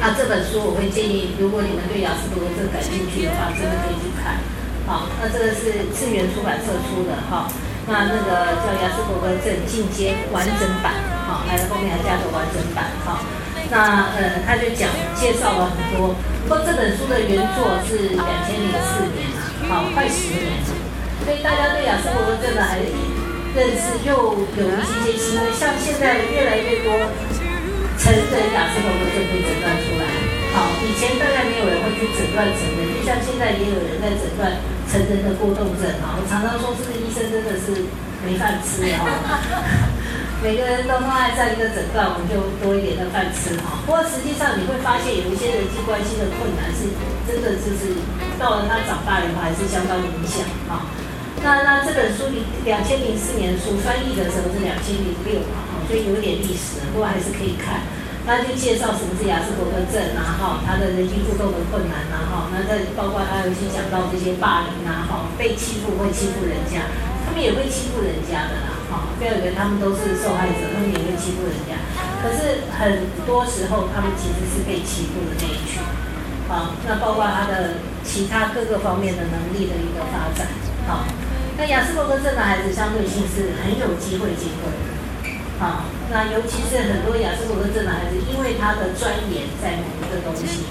[0.00, 4.40] 啊，这本书我会建议，如果你们对雅思伯格症感兴趣的话，真的可以去看。
[4.92, 7.48] 好，那这个是次元出版社出的哈。
[7.88, 10.92] 那那个叫雅思伯格症进阶完整版。
[11.24, 12.92] 好，还有后面还加个完整版。
[13.00, 13.24] 好，
[13.72, 16.12] 那呃，他就讲介绍了很多。
[16.44, 20.68] 不过这本书的原作是两千零四年啊，好快十年了，
[21.24, 22.76] 所以大家对亚斯伯格症的还
[23.56, 26.92] 认识又有一些些新的，像现在越来越多
[27.96, 30.21] 成人亚斯伯格症被诊断出来。
[30.52, 36.20] 好，以前大概没有人会去诊断成人，就像现在也有人在诊断成人的过动症啊。
[36.20, 37.88] 我常常说，这个医生真的是
[38.20, 39.08] 没饭吃啊。
[40.44, 43.80] 每个人都爱在一个诊断，我们就多一点的饭吃哈。
[43.86, 46.90] 不过实际上你会发现，有一些人际关系的困难是
[47.24, 47.96] 真的，就是
[48.36, 50.84] 到了他长大以后还是相当影响哈。
[51.40, 57.80] 那那这本书里两千零四年书翻译的时候是两千零六嘛，所以有点历史，不过还是可以看。
[58.26, 66.86] 那就介绍什么是雅斯伯格症啊哈，他的人际互动的困难啊哈，那这包括他有些讲到这些霸凌啊哈，被欺负会欺负人家，
[67.26, 68.70] 他们也会欺负人家的啦。
[69.18, 71.80] 不要以为他们都是受害者，他们也会欺负人家。
[72.20, 75.80] 可是很多时候，他们其实是被欺负的那一群。
[76.46, 80.46] 好，那包括他的其他各个方面的能力的一个发展。
[80.86, 81.06] 好，
[81.56, 84.91] 那雅斯伯格症的孩子相对性是很有机会进步的。
[85.62, 90.66] 好，那尤其是很多雅思伯格症的孩子，因为他的钻研在某一个东西。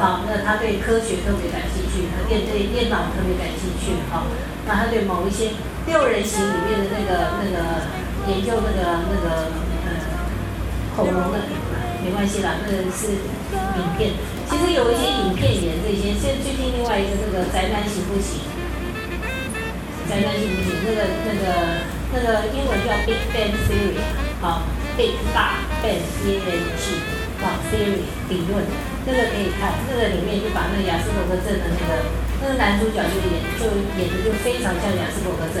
[0.00, 4.00] 好，那他对科学特别感兴趣，他电对电脑特别感兴趣。
[4.08, 4.24] 好，
[4.66, 5.52] 那他对某一些。
[5.86, 7.56] 六人行里面的那个那个
[8.28, 9.48] 研究那个那个
[9.82, 9.88] 呃
[10.94, 11.40] 恐龙的，
[12.04, 14.12] 没关系啦，那个是影片。
[14.46, 18.44] 其实有一些影片演这些，现在最近另外一个那个宅男行不行？
[20.06, 20.70] 宅男行不行？
[20.84, 21.44] 那个那个
[22.12, 23.98] 那个英文叫 Big Bang Theory，
[24.40, 24.62] 好
[24.96, 26.96] ，Big 大 Bang C A N G，
[27.40, 28.64] 好 Theory 理论，
[29.06, 32.28] 那个可以看，那个里面就把那个亚斯伯格症的那个。
[32.40, 33.68] 那个男主角就演，就
[34.00, 35.60] 演的就非常像雅斯伯格症，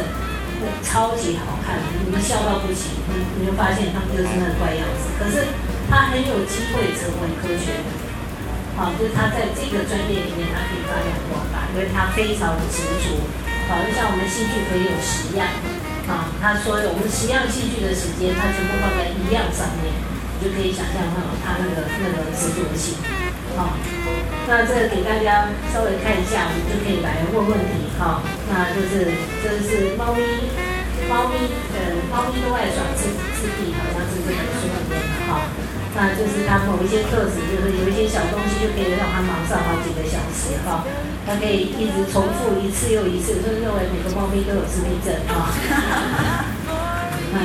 [0.80, 5.12] 超级好看，你们笑到不行，你你就发现他们就是那个怪样子。
[5.20, 5.44] 可是
[5.92, 7.84] 他很有机会成为科学，
[8.80, 13.28] 好，就是他在这个专业里面他可以发扬光大，因为他非常的执着，
[13.68, 15.44] 好，就像我们戏剧可以有十样，
[16.10, 22.98] 啊，他说我们十样器具的时间，他全部放在一样上面，你就可以想象到他那个那个执着性，
[23.56, 23.78] 好。
[24.48, 28.22] 那这个给大家稍微看一下，我们就可以来问问题哈。
[28.50, 29.06] 那就是
[29.38, 30.50] 这是猫咪，
[31.10, 35.50] 猫咪呃，猫咪都爱耍自自闭，好像是这本书里面的哈。
[35.98, 40.86] 那就是它某一些特质，就是有一些小东西就可以让它忙上好几个小时哈。
[41.26, 45.50] 它可以一直重复一次又一次，就是认为每个猫咪都有自闭症哈。
[47.34, 47.38] 嗯，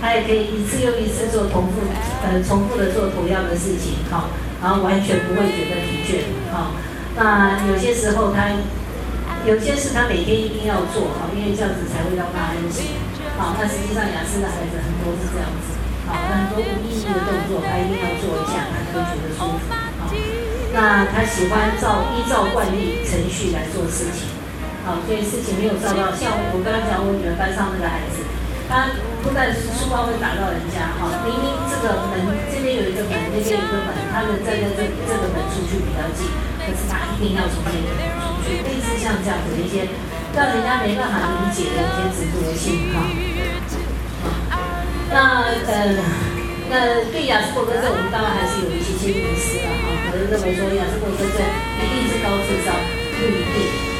[0.00, 1.84] 它也可以一次又一次做重复
[2.24, 4.32] 呃重复的做同样的事情哈。
[4.62, 6.72] 然后完全不会觉得疲倦，哈。
[7.14, 8.48] 那有些时候他
[9.46, 12.98] 有些事他每天一定要做，好，因为这样子才会让他安心，
[13.38, 13.54] 好。
[13.54, 15.78] 那实际上雅思的孩子很多是这样子，
[16.10, 19.70] 好，很多无意义的动作他一定要做一下，他才会觉得舒服，
[20.02, 20.10] 好。
[20.74, 24.26] 那他喜欢照依照惯例程序来做事情，
[24.82, 28.26] 好，所以事情没有照到，像我刚刚讲我女儿班上那个孩子。
[28.66, 28.90] 他
[29.22, 32.18] 不但书包会打到人家，哈，明明这个门
[32.50, 36.26] 这边有一个门，那边有一个门，他们站在这里这个门出去比较近，
[36.58, 39.88] 可是他一定要从那个门出去，类似像这样子的一些
[40.34, 43.02] 让人家没办法理解的一些执着性，哈。
[45.08, 45.96] 那呃，
[46.68, 51.38] 那对雅思伯格症，我们当然还是有一些些迷思了，哈，可能认为说雅思伯格症
[51.78, 52.74] 一定是高智商，
[53.14, 53.56] 不一定。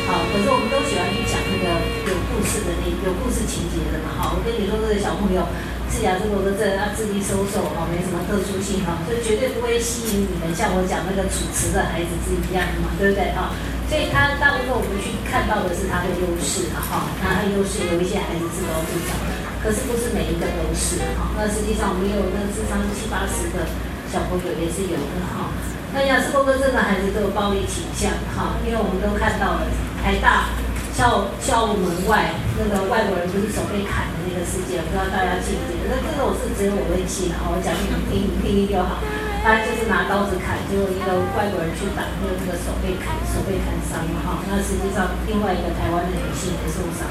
[0.07, 1.67] 好，可是我们都喜欢去讲那个
[2.07, 5.43] 有故事的那有故事情节的嘛，好，我跟你说这个小朋友
[5.91, 13.51] 是雅思伯格症，他智力收瘦，哈，没什么特殊性，哈，就绝对不会吸引你们像我讲那个主持的孩子是一样的嘛，对不对，哈？
[13.87, 19.15] 所以他大部分我们去看到的是他的优势，哈，那他优势有一些孩子自高自长，
[19.63, 23.63] 可是不是每一个都是，哈，那实际上我们有那智商七八十的
[24.11, 25.55] 小朋友也是有的，哈。
[25.95, 29.71] 那雅思伯格症的孩子都有暴力倾向，哈，因为我们都看到了
[30.03, 30.51] 台大
[30.93, 35.95] 校校门外那个外国人不是手被砍的那个事件，不知道大家记不记得？
[35.95, 38.99] 那这个我是只有我会记的，我讲给你听，你听听就好。
[39.47, 44.43] 他就是拿刀子砍，结果一个外国人去打，那个这个手被砍，手被砍伤了哈。
[44.51, 47.07] 那实际上另外一个台湾的女性也受伤。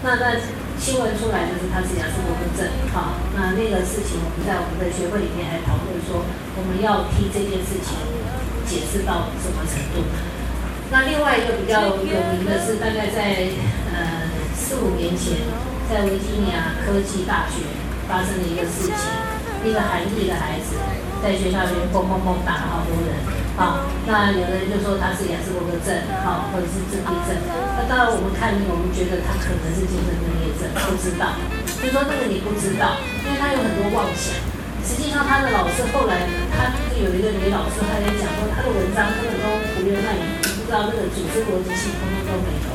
[0.00, 0.40] 那在
[0.80, 2.64] 新闻出来就是他是雅思伯格症，
[2.96, 3.20] 哈。
[3.36, 6.24] 那那个事情我们在我们的学会里面还讨论说，
[6.56, 7.92] 我们要替这件事情。
[8.66, 10.02] 解释到什么程度？
[10.90, 12.10] 那另外一个比较有名
[12.42, 13.46] 的是，大概在
[13.94, 14.26] 呃
[14.58, 15.38] 四五年前，
[15.88, 17.62] 在维吉尼亚科技大学
[18.08, 20.74] 发生的一个事情，一个韩裔的孩子
[21.22, 23.10] 在学校里面砰砰砰打了好多人，
[23.56, 25.90] 好，那有的人就说他是雅斯伯格症，
[26.22, 27.34] 好，或者是自闭症。
[27.76, 31.34] 那当然我们看，我们觉得他可能是精神分裂症，不知道。
[31.82, 34.34] 就说那个你不知道，因为他有很多妄想。
[34.86, 40.22] 实际上，他的老师后来，他有一个女老师，她在讲说，他的文章根本都胡言乱语，
[40.62, 42.70] 不知道那个组织逻辑性通通都没有，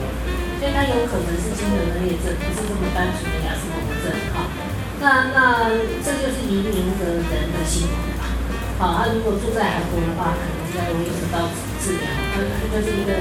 [0.59, 4.11] 所以他有可能是精神分裂症，不是这么单纯的亚斯伯格症。
[4.35, 4.43] 哈，
[4.99, 5.71] 那那
[6.03, 7.95] 这就是移民的人的辛苦？
[8.82, 11.45] 好，他如果住在韩国的话，可能比较容易得到
[11.77, 12.09] 治疗。
[12.34, 13.13] 他他就是一个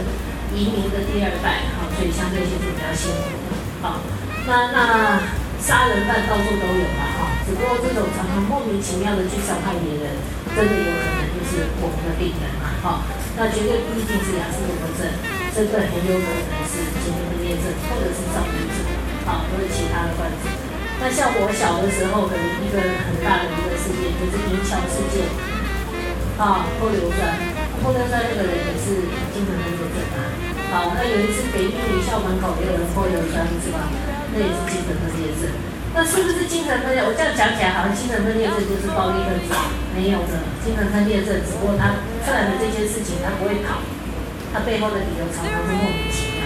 [0.57, 3.53] 移民的第二代，哈，所以相对性是比较辛苦的。
[3.85, 4.01] 好，
[4.49, 5.21] 那那
[5.61, 7.45] 杀人犯到处都有嘛，哈。
[7.45, 10.17] 只不过这种常常莫名其妙的去伤害别人，
[10.57, 13.05] 真的有可能就是我们的病人嘛，哈，
[13.37, 15.13] 那绝对不一定是雅斯伯格症，
[15.53, 18.81] 真的很有可能是精神分裂症，或者是躁郁症，
[19.29, 20.70] 好，或者其他的患者。
[21.01, 22.77] 那像我小的时候的一个
[23.09, 25.25] 很大的一个事件，就是银桥事件，
[26.37, 27.41] 啊，泼硫酸，
[27.81, 30.29] 泼硫酸那个人也是精神分裂症啊，
[30.69, 33.89] 好，那有一次北一女校门口也有人泼硫酸，是吧？
[34.37, 35.49] 那也是精神分裂症。
[35.97, 37.03] 那是不是精神分裂？
[37.03, 39.51] 我这样讲起来，好像精神分裂症就是暴力分子，
[39.97, 40.37] 没有的。
[40.63, 43.81] 精神分裂症只不过他出来的这些事情，他不会跑，
[44.53, 46.45] 他背后的理由常常是莫名其妙。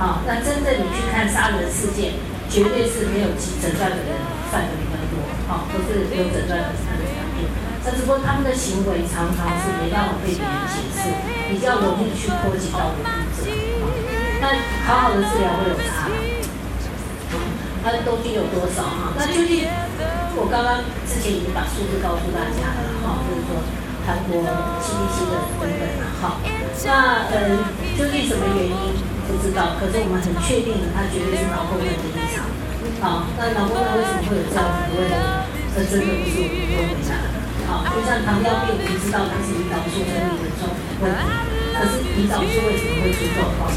[0.00, 2.16] 好，那真正你去看杀人事件，
[2.50, 3.30] 绝对是没有
[3.62, 4.10] 诊断的人
[4.50, 7.46] 犯的比较多，哈，都是有诊断的他的反应。
[7.86, 11.14] 那只不过他们的行为常常是没办法被别人解释，
[11.48, 13.06] 比较容易去波及到无辜
[13.38, 13.48] 者。
[14.42, 14.50] 那
[14.84, 16.10] 好好的治疗会有差。
[17.82, 19.14] 它的东西有多少哈？
[19.16, 19.64] 那究竟
[20.36, 23.56] 我刚刚之前已经把数字告诉大家了哈，就是说
[24.06, 24.42] 韩国
[24.80, 25.70] CDC 的等本
[26.00, 26.40] 了哈。
[26.84, 27.60] 那呃，
[27.98, 28.96] 究竟什么原因
[29.28, 32.48] 不知道，可是我们很确定的，它绝对是脑功能的异常。
[33.04, 35.14] 好，那脑功能为什么会有这样子的问题？
[35.76, 37.36] 这真的不是我们能够回答的。
[37.68, 41.22] 好，就像糖尿病，我们知道它是胰岛素分泌的状问题，
[41.76, 43.70] 可是胰岛素为什么会出状况？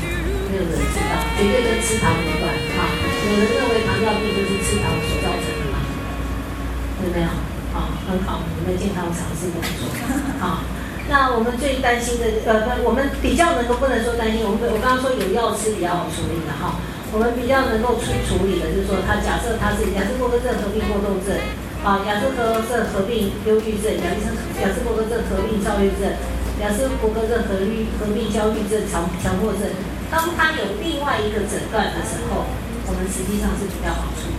[0.49, 2.49] 没有人知道，绝对跟吃糖有关
[2.79, 2.87] 哈。
[3.27, 5.83] 有人认为糖尿病就是吃糖所造成的吗？
[7.03, 7.29] 有没有？
[7.73, 9.89] 啊，很好，我们的健康常识工作。
[10.39, 10.61] 啊，
[11.09, 16.77] 那我们最担心的，呃，不我们比较能够不能说担心，我们我刚刚说有药吃比较好处理的哈。
[17.13, 21.33] 我们比较能够去处理的，就是说他假设他是雅斯伯格症合并过动症，
[21.81, 26.09] 啊，雅斯伯格症合并忧郁症，雅斯雅斯伯格症合并躁郁症，
[26.61, 29.65] 雅斯伯格症合并合并焦虑症、强强迫症。
[30.13, 32.45] 当他有另外一个诊断的时候。
[32.85, 34.32] 我们实际上是比较好处理，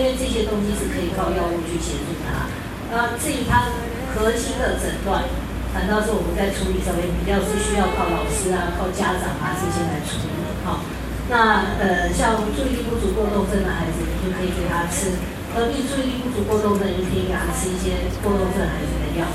[0.00, 2.48] 因为这些东西是可以靠药物去协助他。
[2.88, 3.68] 呃，至于他
[4.16, 5.28] 核心的诊断，
[5.76, 10.32] 反倒是我们在处理上面比较是需要靠老师啊、靠家长啊这些来处理。
[10.64, 10.80] 好，
[11.28, 15.20] 那呃，像注意力不足过动症的孩子，你就可以给他吃；
[15.52, 19.28] 而并注意力不足过动症，你可以给他吃一些过动症孩子的药。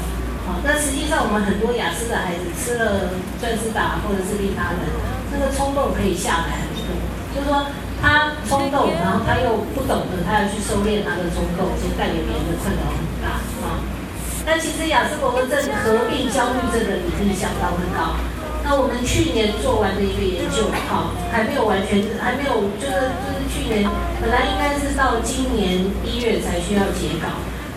[0.50, 4.82] 好，但实际上我们很多雅思的孩子吃了钻石打或者是利他的，
[5.30, 6.90] 那个冲动可以下来很多，
[7.38, 7.70] 就是说。
[8.02, 13.82] 他冲动，然后他又不懂得，他要去收敛他的冲动，其实带给别人的困扰很大啊。
[14.46, 18.14] 那其实雅斯伯格症合并焦虑症的比例相当的高。
[18.66, 23.86] 那我们去年做完的一个研究，哈，还没有完全，还没有，就是就是去年
[24.22, 27.30] 本来应该是到今年一月才需要截稿，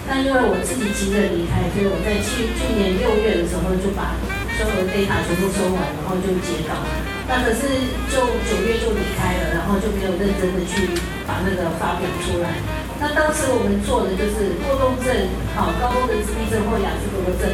[0.09, 4.17] 但因为我自己急着离开，所以我在去去年六月的时候就把
[4.57, 6.73] 所有的 data 全部收完，然后就截稿。
[7.29, 7.69] 那可是
[8.09, 10.89] 就九月就离开了，然后就没有认真的去
[11.29, 12.57] 把那个发表出来。
[12.97, 15.13] 那当时我们做的就是过动症，
[15.55, 17.47] 好，高峰的自闭症或雅斯伯格症，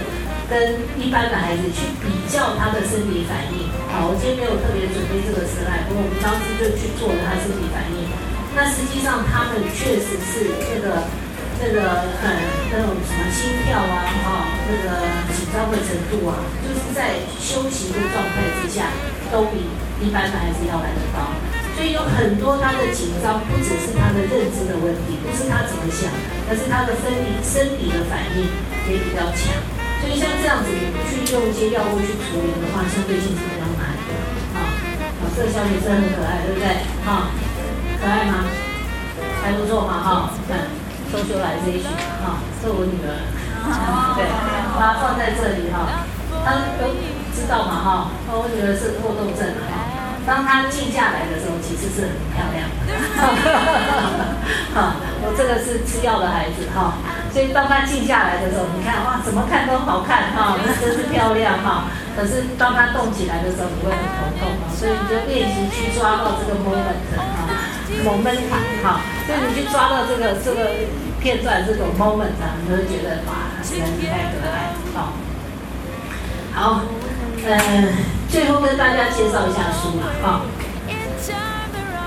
[0.48, 3.66] 跟一般的孩子去比较他的生理反应。
[3.90, 8.08] 好，我今天没有特别准备这个词来，不过我们当时就去做了他身体反应。
[8.54, 11.02] 那实际上他们确实是那个
[11.58, 12.30] 那个很
[12.70, 15.02] 那种什么心跳啊，哈，那个
[15.34, 18.86] 紧张的程度啊，就是在休息的状态之下，
[19.34, 19.66] 都比
[19.98, 21.34] 一般的孩子要来的高。
[21.74, 26.06] 所以有很多他的紧张，不只是他的认知的问题，不是他怎么想，
[26.46, 28.46] 而是他的生理生理的反应
[28.86, 29.58] 也比较强。
[29.98, 34.10] 所以像这样子，你去用一些药物去处理的话，相对性是比较难的。
[34.54, 34.70] 啊，
[35.34, 36.86] 这个小女生很可爱，对不对？
[37.02, 37.34] 哈。
[37.98, 38.46] 可爱吗？
[39.42, 40.70] 还不错嘛哈，看，
[41.10, 41.90] 收修来这一群
[42.22, 43.18] 哈，是我女儿，
[44.14, 44.24] 对，
[44.78, 46.06] 把它放在这里哈，
[46.44, 46.92] 她都
[47.34, 49.90] 知道嘛哈，我女儿是过动症哈，
[50.24, 52.94] 当她静下来的时候，其实是很漂亮的，
[54.72, 56.94] 哈，我这个是吃药的孩子哈，
[57.34, 67.20] 所以当她静下来的时候，你看哇，怎么看都好看哈，那真是漂亮哈，可是当她动起来的时候，你会很头痛啊，所以你就练习去抓到这个 moment 哈。
[68.02, 68.40] moment
[68.82, 70.70] 哈，所以你去抓到这个这个
[71.20, 75.12] 片段这种 moment 啊，你就会觉得哇，人太可爱，好，
[76.52, 76.80] 好，
[77.46, 77.92] 嗯，
[78.32, 80.40] 最后跟大家介绍一下书嘛，哈，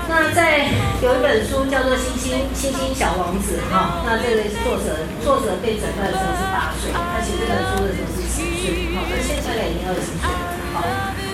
[0.08, 0.66] 那在
[1.00, 10.34] 有一本书叫做《星星星星小王子》哈，那这个作者作者被诊断的时候是八岁，他写这本书的时候是十岁，好，那现在呢已经二十岁了，
[10.74, 10.82] 好。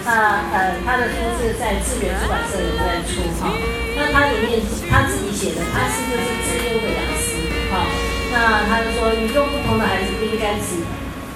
[0.05, 0.12] 那
[0.52, 3.48] 呃，他的书是在智源出版社有在出哈。
[3.96, 4.61] 那他里面
[4.92, 7.32] 他自己写的，他是就是自优的雅思
[7.72, 7.88] 哈。
[8.28, 10.84] 那他就说，与众不同的孩子不应该只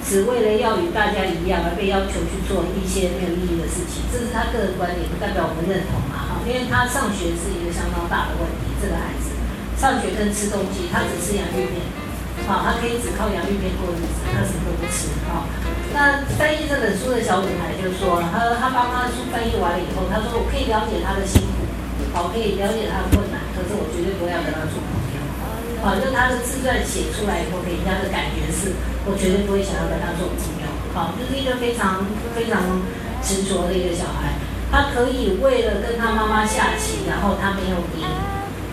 [0.09, 6.41] 只为了要与大家一样而被要求去做一些没有意义的事情，这是他个人观点，不代表我们认同嘛哈。
[6.49, 9.37] 因为他上学是一个相当大的问题，这个孩子
[9.77, 11.85] 上学跟吃东西，他只吃洋芋片。
[12.49, 15.13] 好，他可以只靠洋芋片过日子，他什么都不吃。
[15.29, 15.45] 哈，
[15.93, 21.69] 那翻译这本书的小女孩就说，她说她帮他书翻译完了以后，她说我可以了解他的辛苦，
[22.17, 24.81] 好，可以了解他的困难，可是我绝对不会要跟他做
[25.81, 28.74] 好，就他的自传写出来以后，给人家的感觉是，
[29.07, 30.66] 我绝对不会想要跟他做朋友。
[30.93, 32.03] 好，就是一个非常
[32.35, 32.83] 非常
[33.22, 34.35] 执着的一个小孩，
[34.74, 38.03] 他可以为了跟他妈妈下棋，然后他没有赢，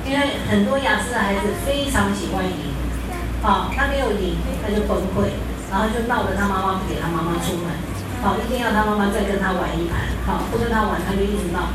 [0.02, 2.74] 因为很多雅思的孩子非常喜欢赢。
[3.46, 5.30] 好，他没有赢，他就崩溃，
[5.70, 7.70] 然后就闹得他妈妈不给他妈妈出门，
[8.26, 11.70] 好，一定要他妈妈再跟他玩一盘，好，不跟他玩他就一直闹。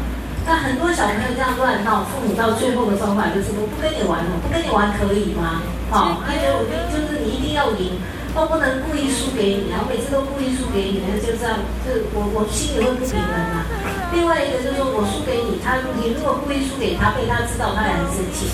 [0.47, 5.63] 那很多小朋友这样乱闹，父母到最后的方法就是我不跟你玩了，不跟你玩可以吗？
[5.91, 7.99] 好，他觉得我就是你一定要赢，
[8.35, 13.67] 我不能故意输给你，然后每次都故意输给你，那就这样，就我我心里会不平衡啊。
[14.13, 18.51] 另外一个就是说我输给你，他你如果故意输给他，被他知道，他也很生气。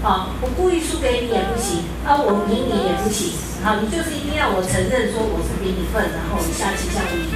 [0.00, 3.32] 好，我故意输给你也不行，啊，我赢你也不行，
[3.64, 7.26] 好，你就是一定要我承认说我是比你笨，然后你下棋下不赢，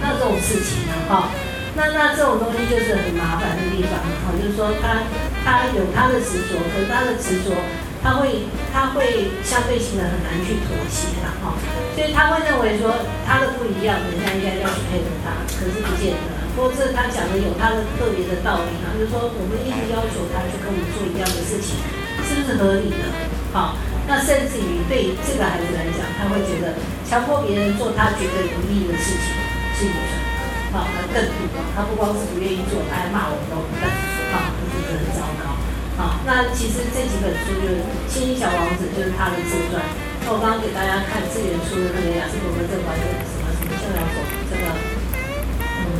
[0.00, 1.32] 那这种事情呢，哈，
[1.76, 5.04] 那那这种东西就是很麻烦的地方，哈，就是说他
[5.44, 7.52] 他有他的执着，可是他的执着，
[8.02, 11.52] 他会他会相对性的很难去妥协的，哈，
[11.92, 12.88] 所以他会认为说
[13.28, 16.32] 他的不一样，人家应该要去配合他，可是不见得。
[16.56, 21.76] 不过这他讲的有他的特别的道理啊，就是说我们一直要求他去跟我们做一样的事情，
[22.24, 23.04] 是不是合理的？
[23.52, 23.76] 好，
[24.08, 26.72] 那甚至于对这个孩子来讲，他会觉得
[27.04, 29.28] 强迫别人做他觉得有意义的事情
[29.76, 29.92] 是愚
[30.76, 33.88] 蠢，好，那更不啊，他不光是不愿意做，他还骂我们都笨，
[34.32, 35.56] 好，这是很糟糕。
[35.96, 37.80] 好，那其实这几本书就是
[38.12, 39.80] 《星星小王子》，就是他的自传。
[40.28, 44.20] 那我刚刚给大家看自源出的那个雅思伯格症管理什么什么教养所
[44.52, 44.64] 这个。
[45.64, 45.96] 嗯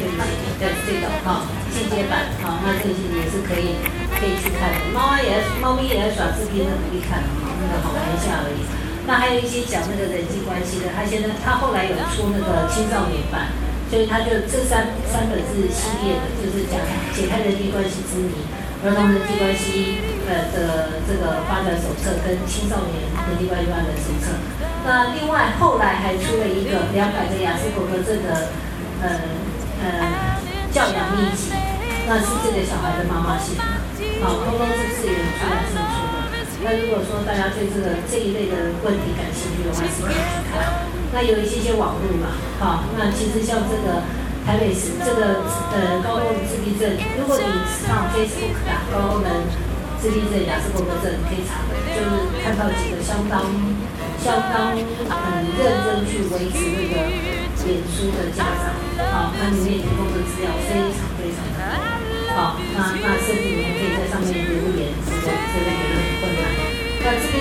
[0.00, 0.20] 对对
[0.56, 3.76] 对这个哈进阶版哈，那这些也是可以
[4.16, 4.88] 可以去看的。
[4.94, 8.64] 猫也猫咪也在耍视频，那不必看了哈，那个好玩一下而已。
[9.06, 13.52] 那还有一些讲那个人际关系的，他现在他后来有出那个青少年版，
[13.90, 16.80] 所以他就这三三本是系列的，就是讲
[17.12, 18.44] 解开人际关系之谜、
[18.84, 24.36] 儿童人际关系呃的这个发展手册跟青少年人际关系发展手册。
[24.84, 28.52] 那另外后来还出了一个两百个雅思伯格症的
[29.02, 29.20] 呃。
[29.84, 30.40] 呃，
[30.72, 31.52] 教养秘籍，
[32.06, 36.23] 那是这个小孩的妈妈写的，好，通通是自源出版社出的。
[36.64, 40.88] 那如果说大家对这个这一类的问题感兴趣的话，是可以去看。
[41.12, 44.02] 那有一些些网络嘛，好，那其实像这个
[44.48, 45.44] 台北市这个
[45.76, 47.44] 呃高功能自闭症，如果你
[47.84, 49.44] 上 Facebook 打高功能
[50.00, 53.44] 自闭症、雅思伯格症，可以查的，就是看到几个相当
[54.18, 57.44] 相当很认真去维持那个。
[57.64, 58.76] 脸书的家长，
[59.08, 61.64] 好，那里面提供的资料非常非常的
[62.28, 64.83] 多，好，那那甚至你们可以在上面留言，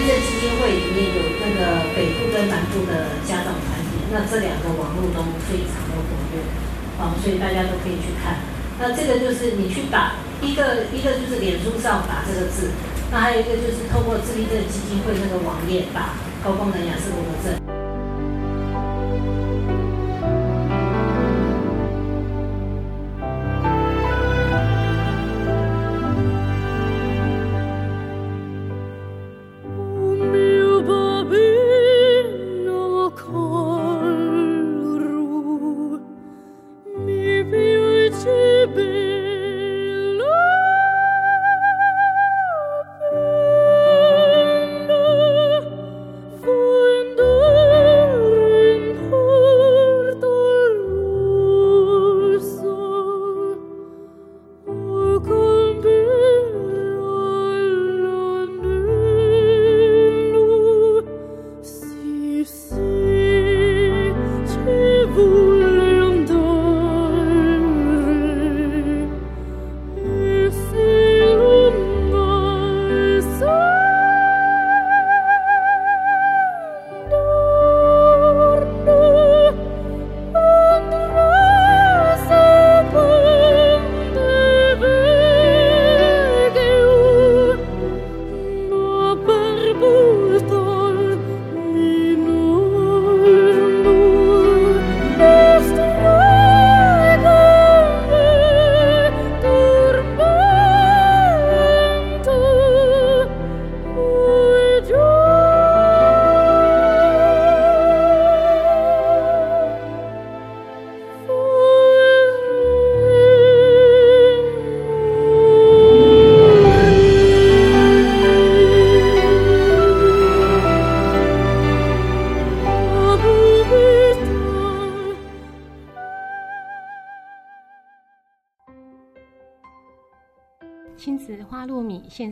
[0.03, 0.11] 我真的觉得很困难。
[0.11, 0.33] 那这边的。
[0.43, 6.43] 金会里面有那个北部跟南部的家长团体，那这两个网络都非常的活跃，
[6.99, 8.43] 啊，所以大家都可以去看。
[8.77, 12.71] 那这个就是你去打一个一个就是脸书上打这个字，
[13.09, 17.72] 那还有一个就是透过自闭症基金会那个网页打高功能雅思伯格症。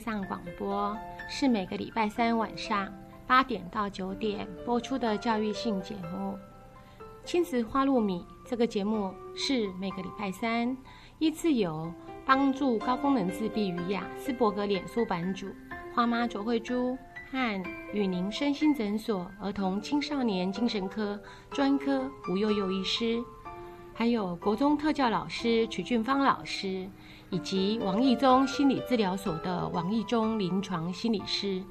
[0.02, 0.98] 上广播
[1.30, 2.92] 是每个礼拜三晚上
[3.28, 6.36] 八点到九点播出的教育性节目。
[7.24, 10.76] 亲子花露米这个节目是每个礼拜三
[11.20, 11.94] 依次由
[12.26, 15.46] 帮助高功能自闭与雅斯伯格脸书版主
[15.94, 16.98] 花妈卓慧珠
[17.30, 21.22] 和与您身心诊所儿童青少年精神科
[21.52, 23.24] 专科吴幼幼医师，
[23.94, 26.90] 还有国中特教老师曲俊芳老师。
[27.32, 31.64] 以及王义中心理治疗所的王义中临床心理师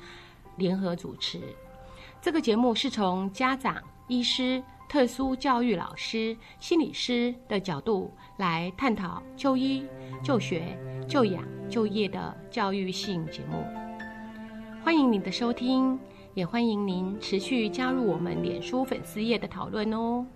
[0.56, 1.40] 联合主持。
[2.20, 3.76] 这个节目是从家长、
[4.08, 9.86] 医师、特殊教育老师、心理师的角度来探讨就医、
[10.24, 13.64] 就学、就养、就业的教育性节目。
[14.82, 15.98] 欢迎您的收听，
[16.34, 20.26] 也欢迎您持续加入我们脸书粉丝页的讨论哦。